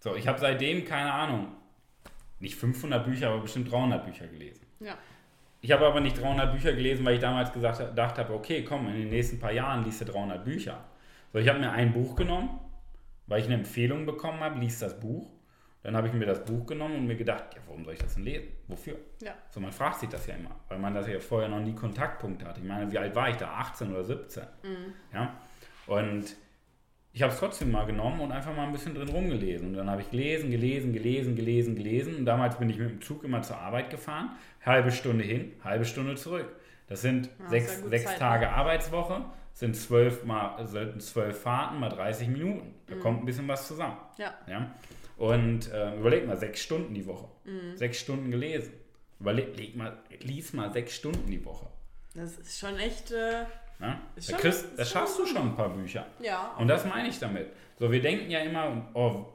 So, 0.00 0.14
ich 0.14 0.28
habe 0.28 0.38
seitdem, 0.38 0.84
keine 0.84 1.10
Ahnung, 1.10 1.48
nicht 2.40 2.54
500 2.56 3.02
Bücher, 3.02 3.30
aber 3.30 3.40
bestimmt 3.40 3.72
300 3.72 4.04
Bücher 4.04 4.26
gelesen. 4.26 4.66
Ja. 4.80 4.98
Ich 5.62 5.72
habe 5.72 5.86
aber 5.86 6.00
nicht 6.00 6.20
300 6.20 6.52
Bücher 6.52 6.74
gelesen, 6.74 7.06
weil 7.06 7.14
ich 7.14 7.20
damals 7.20 7.50
gesagt, 7.50 7.78
gedacht 7.78 8.18
habe, 8.18 8.34
okay, 8.34 8.62
komm, 8.62 8.88
in 8.88 8.96
den 8.96 9.08
nächsten 9.08 9.40
paar 9.40 9.52
Jahren 9.52 9.82
liest 9.82 10.02
du 10.02 10.04
300 10.04 10.44
Bücher. 10.44 10.84
So, 11.32 11.38
ich 11.38 11.48
habe 11.48 11.58
mir 11.58 11.72
ein 11.72 11.94
Buch 11.94 12.14
genommen, 12.14 12.60
weil 13.26 13.40
ich 13.40 13.46
eine 13.46 13.54
Empfehlung 13.54 14.04
bekommen 14.04 14.40
habe, 14.40 14.60
liest 14.60 14.82
das 14.82 15.00
Buch. 15.00 15.30
Dann 15.84 15.96
habe 15.96 16.08
ich 16.08 16.14
mir 16.14 16.24
das 16.24 16.42
Buch 16.42 16.66
genommen 16.66 16.96
und 16.96 17.06
mir 17.06 17.14
gedacht, 17.14 17.44
ja, 17.54 17.60
warum 17.66 17.84
soll 17.84 17.92
ich 17.92 18.00
das 18.00 18.14
denn 18.14 18.24
lesen? 18.24 18.48
Wofür? 18.68 18.96
Ja. 19.22 19.34
So, 19.50 19.60
man 19.60 19.70
fragt 19.70 20.00
sich 20.00 20.08
das 20.08 20.26
ja 20.26 20.34
immer, 20.34 20.50
weil 20.68 20.78
man 20.78 20.94
das 20.94 21.06
ja 21.06 21.20
vorher 21.20 21.48
noch 21.48 21.60
nie 21.60 21.74
Kontaktpunkte 21.74 22.46
hatte. 22.46 22.60
Ich 22.60 22.66
meine, 22.66 22.90
wie 22.90 22.96
alt 22.98 23.14
war 23.14 23.28
ich 23.28 23.36
da? 23.36 23.50
18 23.52 23.92
oder 23.92 24.02
17? 24.02 24.44
Ja. 25.12 25.36
Und 25.86 26.36
ich 27.12 27.22
habe 27.22 27.32
es 27.34 27.38
trotzdem 27.38 27.70
mal 27.70 27.84
genommen 27.84 28.20
und 28.20 28.32
einfach 28.32 28.56
mal 28.56 28.64
ein 28.66 28.72
bisschen 28.72 28.94
drin 28.94 29.10
rumgelesen. 29.10 29.68
Und 29.68 29.74
dann 29.74 29.90
habe 29.90 30.00
ich 30.00 30.10
gelesen, 30.10 30.50
gelesen, 30.50 30.94
gelesen, 30.94 31.36
gelesen, 31.36 31.76
gelesen. 31.76 32.16
Und 32.16 32.24
damals 32.24 32.58
bin 32.58 32.70
ich 32.70 32.78
mit 32.78 32.88
dem 32.88 33.02
Zug 33.02 33.22
immer 33.22 33.42
zur 33.42 33.58
Arbeit 33.58 33.90
gefahren. 33.90 34.30
Halbe 34.64 34.90
Stunde 34.90 35.22
hin, 35.22 35.52
halbe 35.62 35.84
Stunde 35.84 36.14
zurück. 36.14 36.48
Das 36.88 37.02
sind 37.02 37.28
Ja, 37.38 37.50
sechs, 37.50 37.82
sechs 37.82 38.04
Zeit, 38.04 38.18
Tage 38.18 38.46
ne? 38.46 38.52
Arbeitswoche, 38.52 39.24
sind 39.52 39.76
zwölf, 39.76 40.24
mal, 40.24 40.66
sind 40.66 41.02
zwölf 41.02 41.42
Fahrten 41.42 41.78
mal 41.78 41.90
30 41.90 42.28
Minuten. 42.28 42.68
Mhm. 42.68 42.72
Da 42.88 42.96
kommt 42.96 43.22
ein 43.22 43.26
bisschen 43.26 43.46
was 43.48 43.68
zusammen. 43.68 43.98
Ja. 44.16 44.32
Ja? 44.46 44.70
Und 45.16 45.70
äh, 45.72 45.96
überleg 45.96 46.26
mal, 46.26 46.36
sechs 46.36 46.60
Stunden 46.62 46.92
die 46.94 47.06
Woche. 47.06 47.28
Mhm. 47.44 47.76
Sechs 47.76 48.00
Stunden 48.00 48.30
gelesen. 48.30 48.72
Überleg 49.20 49.56
leg 49.56 49.76
mal, 49.76 49.96
lies 50.20 50.52
mal 50.52 50.72
sechs 50.72 50.94
Stunden 50.96 51.30
die 51.30 51.44
Woche. 51.44 51.66
Das 52.14 52.36
ist 52.38 52.58
schon 52.58 52.76
echt. 52.78 53.12
Äh, 53.12 53.44
Ja? 53.80 54.00
Ist 54.16 54.28
Da, 54.28 54.32
schon- 54.34 54.40
kriegst, 54.40 54.64
ist 54.66 54.78
da 54.78 54.84
schaffst 54.84 55.18
du 55.18 55.26
schon 55.26 55.42
ein 55.50 55.56
paar 55.56 55.68
Bücher. 55.70 56.06
ja. 56.20 56.54
Und 56.58 56.68
das 56.68 56.84
meine 56.84 57.08
ich 57.08 57.18
damit. 57.18 57.48
So, 57.78 57.90
wir 57.90 58.00
denken 58.00 58.30
ja 58.30 58.38
immer, 58.40 58.88
oh, 58.94 59.26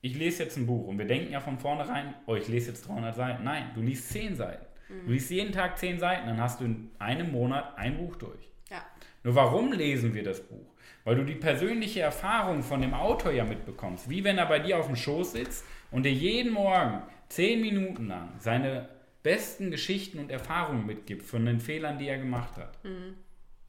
ich 0.00 0.16
lese 0.16 0.42
jetzt 0.44 0.56
ein 0.56 0.66
Buch 0.66 0.88
und 0.88 0.98
wir 0.98 1.06
denken 1.06 1.32
ja 1.32 1.40
von 1.40 1.58
vornherein, 1.58 2.14
oh, 2.26 2.34
ich 2.34 2.48
lese 2.48 2.70
jetzt 2.70 2.88
300 2.88 3.14
Seiten. 3.14 3.44
Nein, 3.44 3.70
du 3.74 3.80
liest 3.80 4.08
10 4.10 4.34
Seiten. 4.36 4.64
Du 5.06 5.12
liest 5.12 5.30
jeden 5.30 5.52
Tag 5.52 5.78
10 5.78 6.00
Seiten, 6.00 6.26
dann 6.26 6.40
hast 6.40 6.60
du 6.60 6.64
in 6.64 6.90
einem 6.98 7.30
Monat 7.30 7.76
ein 7.78 7.96
Buch 7.96 8.16
durch. 8.16 8.48
Ja. 8.70 8.82
Nur 9.22 9.36
warum 9.36 9.72
lesen 9.72 10.14
wir 10.14 10.24
das 10.24 10.40
Buch? 10.40 10.69
Weil 11.04 11.16
du 11.16 11.24
die 11.24 11.34
persönliche 11.34 12.00
Erfahrung 12.00 12.62
von 12.62 12.80
dem 12.82 12.94
Autor 12.94 13.32
ja 13.32 13.44
mitbekommst. 13.44 14.08
Wie 14.10 14.22
wenn 14.24 14.38
er 14.38 14.46
bei 14.46 14.58
dir 14.58 14.78
auf 14.78 14.86
dem 14.86 14.96
Schoß 14.96 15.32
sitzt 15.32 15.64
und 15.90 16.04
dir 16.04 16.12
jeden 16.12 16.52
Morgen 16.52 17.02
10 17.28 17.60
Minuten 17.60 18.08
lang 18.08 18.28
seine 18.38 18.88
besten 19.22 19.70
Geschichten 19.70 20.18
und 20.18 20.30
Erfahrungen 20.30 20.86
mitgibt 20.86 21.22
von 21.24 21.44
den 21.46 21.60
Fehlern, 21.60 21.98
die 21.98 22.08
er 22.08 22.18
gemacht 22.18 22.56
hat. 22.56 22.78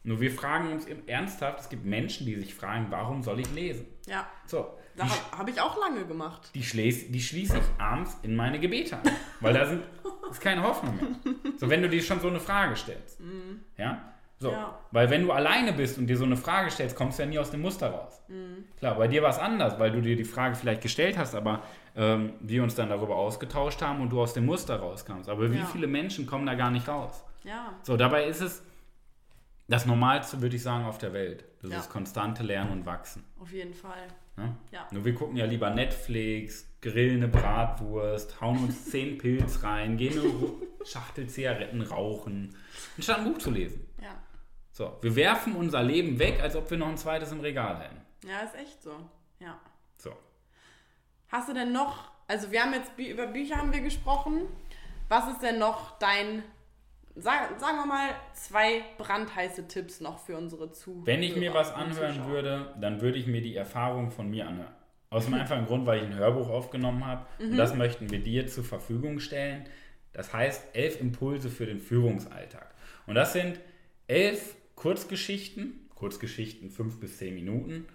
Nur 0.03 0.19
wir 0.19 0.31
fragen 0.31 0.71
uns 0.71 0.85
ernsthaft, 1.07 1.59
es 1.59 1.69
gibt 1.69 1.85
Menschen, 1.85 2.25
die 2.25 2.35
sich 2.35 2.53
fragen, 2.55 2.87
warum 2.89 3.21
soll 3.21 3.39
ich 3.39 3.51
lesen? 3.53 3.85
Ja. 4.07 4.27
So, 4.47 4.77
Da 4.97 5.03
habe 5.03 5.37
hab 5.37 5.49
ich 5.49 5.61
auch 5.61 5.77
lange 5.79 6.05
gemacht. 6.05 6.49
die, 6.55 6.63
schläß, 6.63 7.11
die 7.11 7.21
schließe 7.21 7.57
ich 7.57 7.81
abends 7.81 8.17
in 8.23 8.35
meine 8.35 8.59
Gebete 8.59 8.97
ein. 8.97 9.11
Weil 9.41 9.53
da 9.53 9.65
sind, 9.67 9.83
ist 10.31 10.41
keine 10.41 10.63
Hoffnung 10.63 10.95
mehr. 10.95 11.33
So, 11.57 11.69
wenn 11.69 11.81
du 11.83 11.89
dir 11.89 12.01
schon 12.01 12.19
so 12.19 12.29
eine 12.29 12.39
Frage 12.39 12.75
stellst. 12.75 13.19
Ja? 13.77 14.13
So, 14.41 14.49
Ja. 14.51 14.75
weil 14.89 15.07
wenn 15.11 15.21
du 15.21 15.31
alleine 15.31 15.71
bist 15.71 15.99
und 15.99 16.07
dir 16.07 16.17
so 16.17 16.25
eine 16.25 16.35
Frage 16.35 16.71
stellst, 16.71 16.95
kommst 16.95 17.19
du 17.19 17.23
ja 17.23 17.29
nie 17.29 17.37
aus 17.37 17.51
dem 17.51 17.61
Muster 17.61 17.91
raus. 17.91 18.19
Klar, 18.79 18.95
bei 18.95 19.07
dir 19.07 19.21
war 19.21 19.29
es 19.29 19.37
anders, 19.37 19.77
weil 19.77 19.91
du 19.91 20.01
dir 20.01 20.15
die 20.15 20.23
Frage 20.23 20.55
vielleicht 20.55 20.81
gestellt 20.81 21.15
hast, 21.15 21.35
aber 21.35 21.61
ähm, 21.95 22.33
wir 22.39 22.63
uns 22.63 22.73
dann 22.73 22.89
darüber 22.89 23.17
ausgetauscht 23.17 23.83
haben 23.83 24.01
und 24.01 24.09
du 24.09 24.19
aus 24.19 24.33
dem 24.33 24.47
Muster 24.47 24.77
rauskamst. 24.79 25.29
Aber 25.29 25.51
wie 25.51 25.57
Ja. 25.59 25.65
viele 25.65 25.85
Menschen 25.85 26.25
kommen 26.25 26.47
da 26.47 26.55
gar 26.55 26.71
nicht 26.71 26.87
raus? 26.87 27.23
Ja. 27.43 27.73
So, 27.83 27.97
dabei 27.97 28.25
ist 28.25 28.41
es 28.41 28.63
das 29.67 29.85
Normalste, 29.85 30.41
würde 30.41 30.55
ich 30.55 30.63
sagen, 30.63 30.85
auf 30.85 30.97
der 30.97 31.13
Welt. 31.13 31.45
Das 31.61 31.71
Ja. 31.71 31.77
ist 31.77 31.89
konstante 31.91 32.41
Lernen 32.41 32.71
und 32.71 32.85
Wachsen. 32.87 33.23
Auf 33.39 33.51
jeden 33.53 33.75
Fall. 33.75 34.07
Ne? 34.37 34.55
Ja. 34.71 34.87
Nur 34.91 35.05
wir 35.05 35.13
gucken 35.13 35.37
ja 35.37 35.45
lieber 35.45 35.69
Netflix, 35.69 36.65
grillen 36.81 37.17
eine 37.17 37.27
Bratwurst, 37.27 38.41
hauen 38.41 38.57
uns 38.63 38.85
zehn 38.89 39.17
Pilz 39.19 39.61
rein, 39.61 39.97
gehen 39.97 40.17
eine 40.19 40.85
Schachtel 40.85 41.27
Zigaretten 41.27 41.81
rauchen, 41.83 42.55
anstatt 42.97 43.19
ein 43.19 43.25
Buch 43.25 43.37
zu 43.37 43.51
lesen. 43.51 43.85
So, 44.71 44.97
wir 45.01 45.15
werfen 45.15 45.55
unser 45.55 45.83
Leben 45.83 46.17
weg, 46.17 46.39
als 46.41 46.55
ob 46.55 46.69
wir 46.71 46.77
noch 46.77 46.87
ein 46.87 46.97
zweites 46.97 47.31
im 47.31 47.41
Regal 47.41 47.79
hätten. 47.79 48.01
Ja, 48.27 48.39
ist 48.41 48.55
echt 48.55 48.81
so. 48.81 48.95
Ja. 49.39 49.59
So. 49.97 50.11
Hast 51.27 51.49
du 51.49 51.53
denn 51.53 51.71
noch, 51.71 52.11
also 52.27 52.51
wir 52.51 52.63
haben 52.63 52.73
jetzt 52.73 52.91
über 52.97 53.27
Bücher 53.27 53.57
haben 53.57 53.73
wir 53.73 53.81
gesprochen. 53.81 54.47
Was 55.09 55.27
ist 55.27 55.41
denn 55.41 55.59
noch 55.59 55.99
dein, 55.99 56.43
sag, 57.15 57.59
sagen 57.59 57.77
wir 57.77 57.85
mal, 57.85 58.09
zwei 58.33 58.83
brandheiße 58.97 59.67
Tipps 59.67 59.99
noch 59.99 60.19
für 60.19 60.37
unsere 60.37 60.71
Zuhörer? 60.71 61.05
Wenn 61.05 61.23
ich 61.23 61.35
mir 61.35 61.53
was 61.53 61.73
anhören 61.73 62.15
Zuschauer? 62.15 62.27
würde, 62.27 62.75
dann 62.79 63.01
würde 63.01 63.17
ich 63.17 63.27
mir 63.27 63.41
die 63.41 63.55
Erfahrung 63.55 64.09
von 64.09 64.29
mir 64.29 64.47
anhören. 64.47 64.73
Aus 65.09 65.25
dem 65.25 65.33
einfachen 65.33 65.65
Grund, 65.65 65.85
weil 65.85 65.99
ich 65.99 66.05
ein 66.05 66.15
Hörbuch 66.15 66.49
aufgenommen 66.49 67.05
habe. 67.05 67.25
Mhm. 67.39 67.51
Und 67.51 67.57
das 67.57 67.75
möchten 67.75 68.09
wir 68.09 68.23
dir 68.23 68.47
zur 68.47 68.63
Verfügung 68.63 69.19
stellen. 69.19 69.65
Das 70.13 70.31
heißt, 70.31 70.73
elf 70.73 71.01
Impulse 71.01 71.49
für 71.49 71.65
den 71.65 71.79
Führungsalltag. 71.79 72.73
Und 73.07 73.15
das 73.15 73.33
sind 73.33 73.59
elf 74.07 74.55
Kurzgeschichten, 74.81 75.73
Kurzgeschichten 75.93 76.71
fünf 76.71 76.99
bis 76.99 77.19
zehn 77.19 77.35
Minuten, 77.35 77.85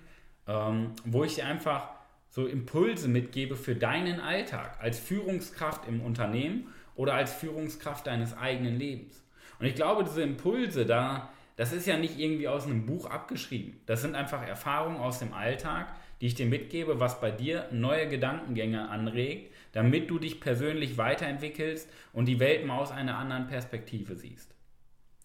ähm, 0.46 0.92
wo 1.04 1.24
ich 1.24 1.34
dir 1.34 1.44
einfach 1.44 1.88
so 2.28 2.46
Impulse 2.46 3.08
mitgebe 3.08 3.56
für 3.56 3.74
deinen 3.74 4.20
Alltag 4.20 4.78
als 4.80 5.00
Führungskraft 5.00 5.88
im 5.88 6.00
Unternehmen 6.00 6.68
oder 6.94 7.14
als 7.14 7.32
Führungskraft 7.32 8.06
deines 8.06 8.38
eigenen 8.38 8.78
Lebens. 8.78 9.20
Und 9.58 9.66
ich 9.66 9.74
glaube, 9.74 10.04
diese 10.04 10.22
Impulse 10.22 10.86
da, 10.86 11.32
das 11.56 11.72
ist 11.72 11.88
ja 11.88 11.96
nicht 11.96 12.20
irgendwie 12.20 12.46
aus 12.46 12.66
einem 12.66 12.86
Buch 12.86 13.06
abgeschrieben. 13.06 13.80
Das 13.86 14.02
sind 14.02 14.14
einfach 14.14 14.46
Erfahrungen 14.46 14.98
aus 14.98 15.18
dem 15.18 15.32
Alltag, 15.32 15.92
die 16.20 16.28
ich 16.28 16.36
dir 16.36 16.46
mitgebe, 16.46 17.00
was 17.00 17.20
bei 17.20 17.32
dir 17.32 17.68
neue 17.72 18.08
Gedankengänge 18.08 18.88
anregt, 18.88 19.52
damit 19.72 20.08
du 20.08 20.20
dich 20.20 20.38
persönlich 20.38 20.98
weiterentwickelst 20.98 21.90
und 22.12 22.26
die 22.26 22.38
Welt 22.38 22.64
mal 22.64 22.78
aus 22.78 22.92
einer 22.92 23.18
anderen 23.18 23.48
Perspektive 23.48 24.14
siehst. 24.14 24.55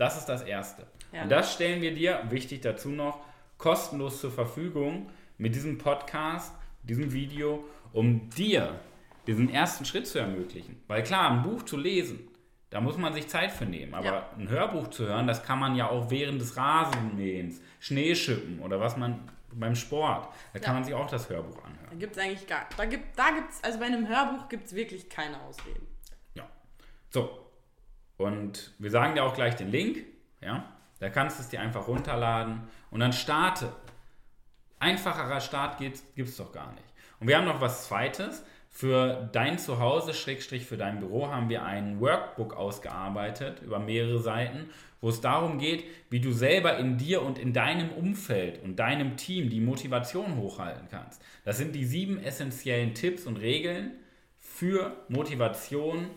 Das 0.01 0.17
ist 0.17 0.25
das 0.25 0.41
Erste. 0.41 0.87
Ja. 1.11 1.21
Und 1.21 1.29
das 1.29 1.53
stellen 1.53 1.79
wir 1.83 1.93
dir, 1.93 2.23
wichtig 2.31 2.61
dazu 2.61 2.89
noch, 2.89 3.19
kostenlos 3.59 4.19
zur 4.19 4.31
Verfügung 4.31 5.11
mit 5.37 5.53
diesem 5.53 5.77
Podcast, 5.77 6.55
diesem 6.81 7.11
Video, 7.13 7.63
um 7.93 8.27
dir 8.31 8.79
diesen 9.27 9.47
ersten 9.53 9.85
Schritt 9.85 10.07
zu 10.07 10.17
ermöglichen. 10.17 10.81
Weil 10.87 11.03
klar, 11.03 11.29
ein 11.29 11.43
Buch 11.43 11.61
zu 11.61 11.77
lesen, 11.77 12.27
da 12.71 12.81
muss 12.81 12.97
man 12.97 13.13
sich 13.13 13.27
Zeit 13.27 13.51
für 13.51 13.65
nehmen. 13.67 13.93
Aber 13.93 14.05
Ja. 14.05 14.29
ein 14.39 14.49
Hörbuch 14.49 14.87
zu 14.87 15.05
hören, 15.05 15.27
das 15.27 15.43
kann 15.43 15.59
man 15.59 15.75
ja 15.75 15.87
auch 15.87 16.09
während 16.09 16.41
des 16.41 16.57
Rasenmähens, 16.57 17.61
Schneeschippen 17.79 18.59
oder 18.59 18.79
was 18.79 18.97
man 18.97 19.29
beim 19.53 19.75
Sport, 19.75 20.29
da 20.53 20.57
kann 20.59 20.69
Ja. 20.69 20.73
man 20.79 20.83
sich 20.83 20.95
auch 20.95 21.11
das 21.11 21.29
Hörbuch 21.29 21.57
anhören. 21.63 21.89
Da 21.91 21.95
gibt 21.97 22.17
es 22.17 22.23
eigentlich 22.23 22.47
gar, 22.47 22.65
da 22.75 22.85
gibt 22.85 23.19
da 23.19 23.29
gibt's, 23.35 23.63
also 23.63 23.77
bei 23.77 23.85
einem 23.85 24.07
Hörbuch 24.07 24.49
gibt 24.49 24.65
es 24.65 24.73
wirklich 24.73 25.09
keine 25.09 25.39
Ausreden. 25.43 25.85
Ja. 26.33 26.49
So. 27.11 27.37
Und 28.21 28.73
wir 28.79 28.91
sagen 28.91 29.15
dir 29.15 29.23
auch 29.23 29.33
gleich 29.33 29.55
den 29.55 29.71
Link. 29.71 30.05
Ja. 30.41 30.65
Da 30.99 31.09
kannst 31.09 31.39
du 31.39 31.43
es 31.43 31.49
dir 31.49 31.59
einfach 31.59 31.87
runterladen 31.87 32.61
und 32.91 32.99
dann 32.99 33.13
starte. 33.13 33.73
Einfacherer 34.79 35.41
Start 35.41 35.77
gibt 35.79 36.03
es 36.17 36.37
doch 36.37 36.51
gar 36.51 36.71
nicht. 36.73 36.85
Und 37.19 37.27
wir 37.27 37.37
haben 37.37 37.45
noch 37.45 37.61
was 37.61 37.87
Zweites. 37.87 38.43
Für 38.73 39.29
dein 39.33 39.59
Zuhause, 39.59 40.13
Schrägstrich 40.13 40.65
für 40.65 40.77
dein 40.77 40.99
Büro, 40.99 41.27
haben 41.27 41.49
wir 41.49 41.65
ein 41.65 41.99
Workbook 41.99 42.55
ausgearbeitet 42.55 43.61
über 43.61 43.79
mehrere 43.79 44.19
Seiten, 44.19 44.69
wo 45.01 45.09
es 45.09 45.19
darum 45.19 45.59
geht, 45.59 45.83
wie 46.09 46.21
du 46.21 46.31
selber 46.31 46.77
in 46.77 46.97
dir 46.97 47.21
und 47.21 47.37
in 47.37 47.51
deinem 47.51 47.89
Umfeld 47.89 48.63
und 48.63 48.77
deinem 48.77 49.17
Team 49.17 49.49
die 49.49 49.59
Motivation 49.59 50.37
hochhalten 50.37 50.87
kannst. 50.89 51.21
Das 51.43 51.57
sind 51.57 51.75
die 51.75 51.83
sieben 51.83 52.23
essentiellen 52.23 52.93
Tipps 52.93 53.25
und 53.25 53.37
Regeln 53.37 53.91
für 54.39 54.95
Motivation, 55.09 56.09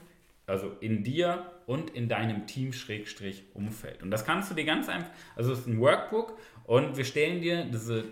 also 0.47 0.77
in 0.81 1.03
dir 1.03 1.54
und 1.67 1.91
in 1.91 2.09
deinem 2.09 2.47
Team 2.47 2.73
Schrägstrich 2.73 3.45
Umfeld. 3.55 4.03
Und 4.03 4.11
das 4.11 4.25
kannst 4.25 4.51
du 4.51 4.55
dir 4.55 4.65
ganz 4.65 4.89
einfach, 4.89 5.11
also 5.37 5.53
es 5.53 5.61
ist 5.61 5.67
ein 5.67 5.81
Workbook 5.81 6.39
und 6.65 6.97
wir 6.97 7.05
stellen 7.05 7.41
dir 7.41 7.65
diese 7.65 8.05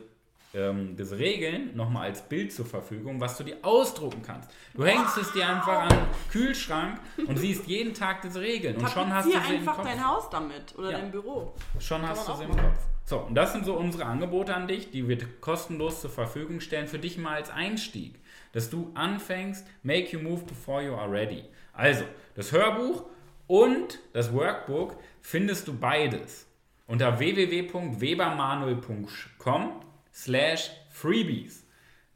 ähm, 0.55 0.97
diese 0.97 1.19
Regeln 1.19 1.75
nochmal 1.75 2.09
als 2.11 2.21
Bild 2.29 2.53
zur 2.53 2.67
Verfügung, 2.67 3.19
was 3.23 3.39
du 3.39 3.45
dir 3.45 3.57
ausdrucken 3.63 4.21
kannst. 4.23 4.51
Du 4.75 4.85
hängst 4.85 5.17
es 5.17 5.33
dir 5.33 5.49
einfach 5.49 5.85
an 5.85 5.89
den 5.89 6.05
Kühlschrank 6.31 7.01
und 7.27 7.39
siehst 7.39 7.67
jeden 7.69 7.95
Tag 7.95 8.21
diese 8.21 8.43
Regeln. 8.43 8.77
Und 8.77 8.91
schon 8.91 9.11
hast 9.15 9.25
du 9.29 9.31
sie 9.31 9.37
im 9.39 9.43
einfach 9.61 9.77
Kopf. 9.77 9.87
dein 9.87 10.07
Haus 10.07 10.29
damit 10.29 10.77
oder 10.77 10.91
Ja. 10.91 10.99
dein 10.99 11.11
Büro. 11.11 11.55
Schon 11.79 12.07
hast 12.07 12.29
du 12.29 12.35
sie 12.35 12.45
im. 12.45 12.51
Kopf. 12.51 12.79
So, 13.07 13.21
und 13.21 13.35
das 13.35 13.53
sind 13.53 13.65
so 13.65 13.75
unsere 13.75 14.05
Angebote 14.05 14.55
an 14.55 14.69
dich, 14.69 14.91
die 14.91 15.09
wir 15.09 15.17
kostenlos 15.41 16.03
zur 16.03 16.11
Verfügung 16.11 16.61
stellen, 16.61 16.87
für 16.87 16.99
dich 16.99 17.17
mal 17.17 17.35
als 17.37 17.49
Einstieg. 17.49 18.17
Dass 18.53 18.69
du 18.69 18.91
anfängst, 18.93 19.67
make 19.83 20.11
you 20.13 20.21
move 20.21 20.45
before 20.45 20.83
you 20.83 20.95
are 20.95 21.11
ready. 21.11 21.45
Also, 21.73 22.05
das 22.35 22.53
Hörbuch 22.53 23.05
und 23.53 24.01
das 24.15 24.33
Workbook 24.33 24.97
findest 25.21 25.69
du 25.69 25.75
beides 25.75 26.47
unter 26.87 27.19
www.webermanuel.com 27.19 29.83
slash 30.11 30.71
freebies 30.89 31.67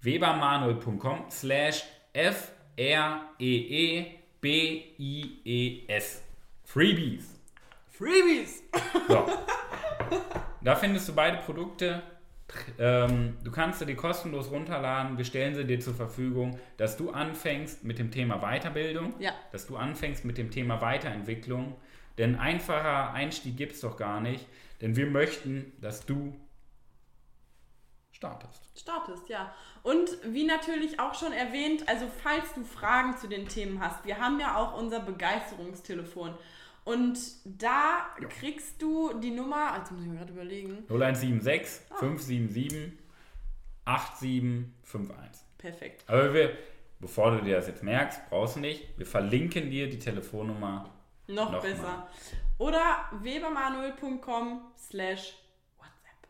webermanuel.com 0.01 1.27
slash 1.31 1.85
F-R-E-E-B-I-E-S 2.15 2.63
Freebies. 6.65 7.39
Freebies! 7.91 8.63
So. 9.07 9.27
Da 10.63 10.75
findest 10.75 11.07
du 11.09 11.13
beide 11.13 11.37
Produkte. 11.45 12.03
Ähm, 12.79 13.37
du 13.43 13.51
kannst 13.51 13.81
sie 13.81 13.87
dir 13.87 13.97
kostenlos 13.97 14.51
runterladen. 14.51 15.19
Wir 15.19 15.25
stellen 15.25 15.55
sie 15.55 15.65
dir 15.65 15.81
zur 15.81 15.95
Verfügung, 15.95 16.59
dass 16.77 16.97
du 16.97 17.11
anfängst 17.11 17.83
mit 17.85 17.99
dem 17.99 18.11
Thema 18.11 18.39
Weiterbildung, 18.41 19.15
Ja. 19.21 19.33
dass 19.53 19.67
du 19.67 19.77
anfängst 19.77 20.25
mit 20.25 20.39
dem 20.39 20.51
Thema 20.51 20.81
Weiterentwicklung. 20.81 21.77
Denn 22.19 22.37
einfacher 22.37 23.13
Einstieg 23.13 23.57
gibt 23.57 23.73
es 23.73 23.81
doch 23.81 23.97
gar 23.97 24.21
nicht. 24.21 24.47
Denn 24.81 24.95
wir 24.97 25.07
möchten, 25.07 25.73
dass 25.81 26.07
du 26.07 26.35
startest. 28.13 28.63
Startest, 28.79 29.29
ja. 29.29 29.53
Und 29.83 30.09
wie 30.25 30.45
natürlich 30.45 30.99
auch 31.01 31.15
schon 31.15 31.33
erwähnt, 31.33 31.89
also 31.89 32.07
falls 32.23 32.55
du 32.55 32.65
Fragen 32.65 33.17
zu 33.17 33.29
den 33.29 33.49
Themen 33.49 33.81
hast, 33.81 34.05
wir 34.05 34.19
haben 34.19 34.39
ja 34.41 34.57
auch 34.57 34.77
unser 34.79 35.01
Begeisterungstelefon. 35.01 36.35
Und 36.87 37.19
da 37.45 38.07
kriegst 38.39 38.81
du 38.81 39.19
die 39.19 39.33
Nummer, 39.33 39.73
also 39.73 39.93
muss 39.95 40.05
ich 40.05 40.09
mir 40.09 40.19
gerade 40.19 40.33
überlegen. 40.33 40.85
0176 40.89 41.83
577 41.99 42.93
8751. 43.85 45.43
Perfekt. 45.59 46.05
Aber 46.09 46.33
wir, 46.33 46.57
bevor 47.01 47.33
du 47.33 47.43
dir 47.43 47.57
das 47.57 47.67
jetzt 47.67 47.83
merkst, 47.83 48.21
brauchst 48.31 48.57
du 48.57 48.61
nicht. 48.61 48.97
Wir 48.97 49.05
verlinken 49.07 49.69
dir 49.69 49.91
die 49.91 49.99
Telefonnummer. 49.99 50.89
Noch, 51.27 51.51
Noch 51.51 51.61
besser. 51.63 51.83
mal. 51.83 52.09
Oder 52.59 53.11
webermanuel.com 53.21 54.61
slash 54.79 55.35
WhatsApp. 55.79 56.29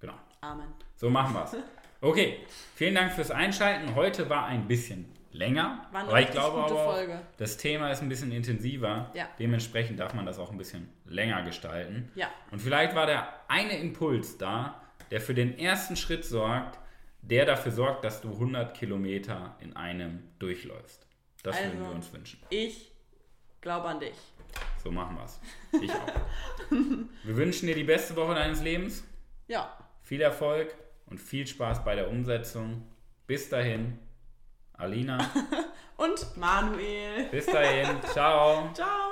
Genau. 0.00 0.14
Amen. 0.40 0.68
So 0.96 1.10
machen 1.10 1.34
wir's. 1.34 1.54
Okay, 2.04 2.40
vielen 2.74 2.96
Dank 2.96 3.12
fürs 3.12 3.30
Einschalten. 3.30 3.94
Heute 3.94 4.28
war 4.28 4.46
ein 4.46 4.66
bisschen 4.66 5.08
länger, 5.32 5.86
War 5.92 6.00
eine 6.00 6.08
aber 6.10 6.20
ich 6.20 6.30
glaube 6.30 6.60
gute 6.62 6.72
aber 6.74 6.82
auch, 6.86 6.92
Folge. 6.94 7.20
das 7.38 7.56
Thema 7.56 7.90
ist 7.90 8.02
ein 8.02 8.08
bisschen 8.08 8.32
intensiver. 8.32 9.10
Ja. 9.14 9.28
Dementsprechend 9.38 9.98
darf 9.98 10.14
man 10.14 10.26
das 10.26 10.38
auch 10.38 10.50
ein 10.50 10.58
bisschen 10.58 10.88
länger 11.06 11.42
gestalten. 11.42 12.10
Ja. 12.14 12.30
Und 12.50 12.60
vielleicht 12.60 12.94
war 12.94 13.06
der 13.06 13.28
eine 13.48 13.78
Impuls 13.78 14.38
da, 14.38 14.80
der 15.10 15.20
für 15.20 15.34
den 15.34 15.58
ersten 15.58 15.96
Schritt 15.96 16.24
sorgt, 16.24 16.78
der 17.22 17.46
dafür 17.46 17.72
sorgt, 17.72 18.04
dass 18.04 18.20
du 18.20 18.30
100 18.32 18.76
Kilometer 18.76 19.56
in 19.60 19.76
einem 19.76 20.22
durchläufst. 20.38 21.06
Das 21.42 21.56
würden 21.58 21.78
Also. 21.78 21.84
wir 21.84 21.94
uns 21.94 22.12
wünschen. 22.12 22.40
Ich 22.50 22.92
glaube 23.60 23.88
an 23.88 24.00
dich. 24.00 24.16
So 24.82 24.90
machen 24.90 25.16
wir's. 25.16 25.40
Ich 25.80 25.90
auch. 25.92 26.70
wir 27.24 27.36
wünschen 27.36 27.66
dir 27.68 27.74
die 27.74 27.84
beste 27.84 28.16
Woche 28.16 28.34
deines 28.34 28.62
Lebens. 28.62 29.04
Ja. 29.46 29.76
Viel 30.02 30.20
Erfolg 30.20 30.74
und 31.06 31.18
viel 31.20 31.46
Spaß 31.46 31.84
bei 31.84 31.94
der 31.94 32.08
Umsetzung. 32.10 32.82
Bis 33.26 33.48
dahin, 33.48 33.98
Alina. 34.78 35.18
Und 35.96 36.36
Manuel. 36.36 37.24
Bis 37.30 37.46
dahin. 37.46 37.88
Ciao. 38.12 38.70
Ciao. 38.74 39.11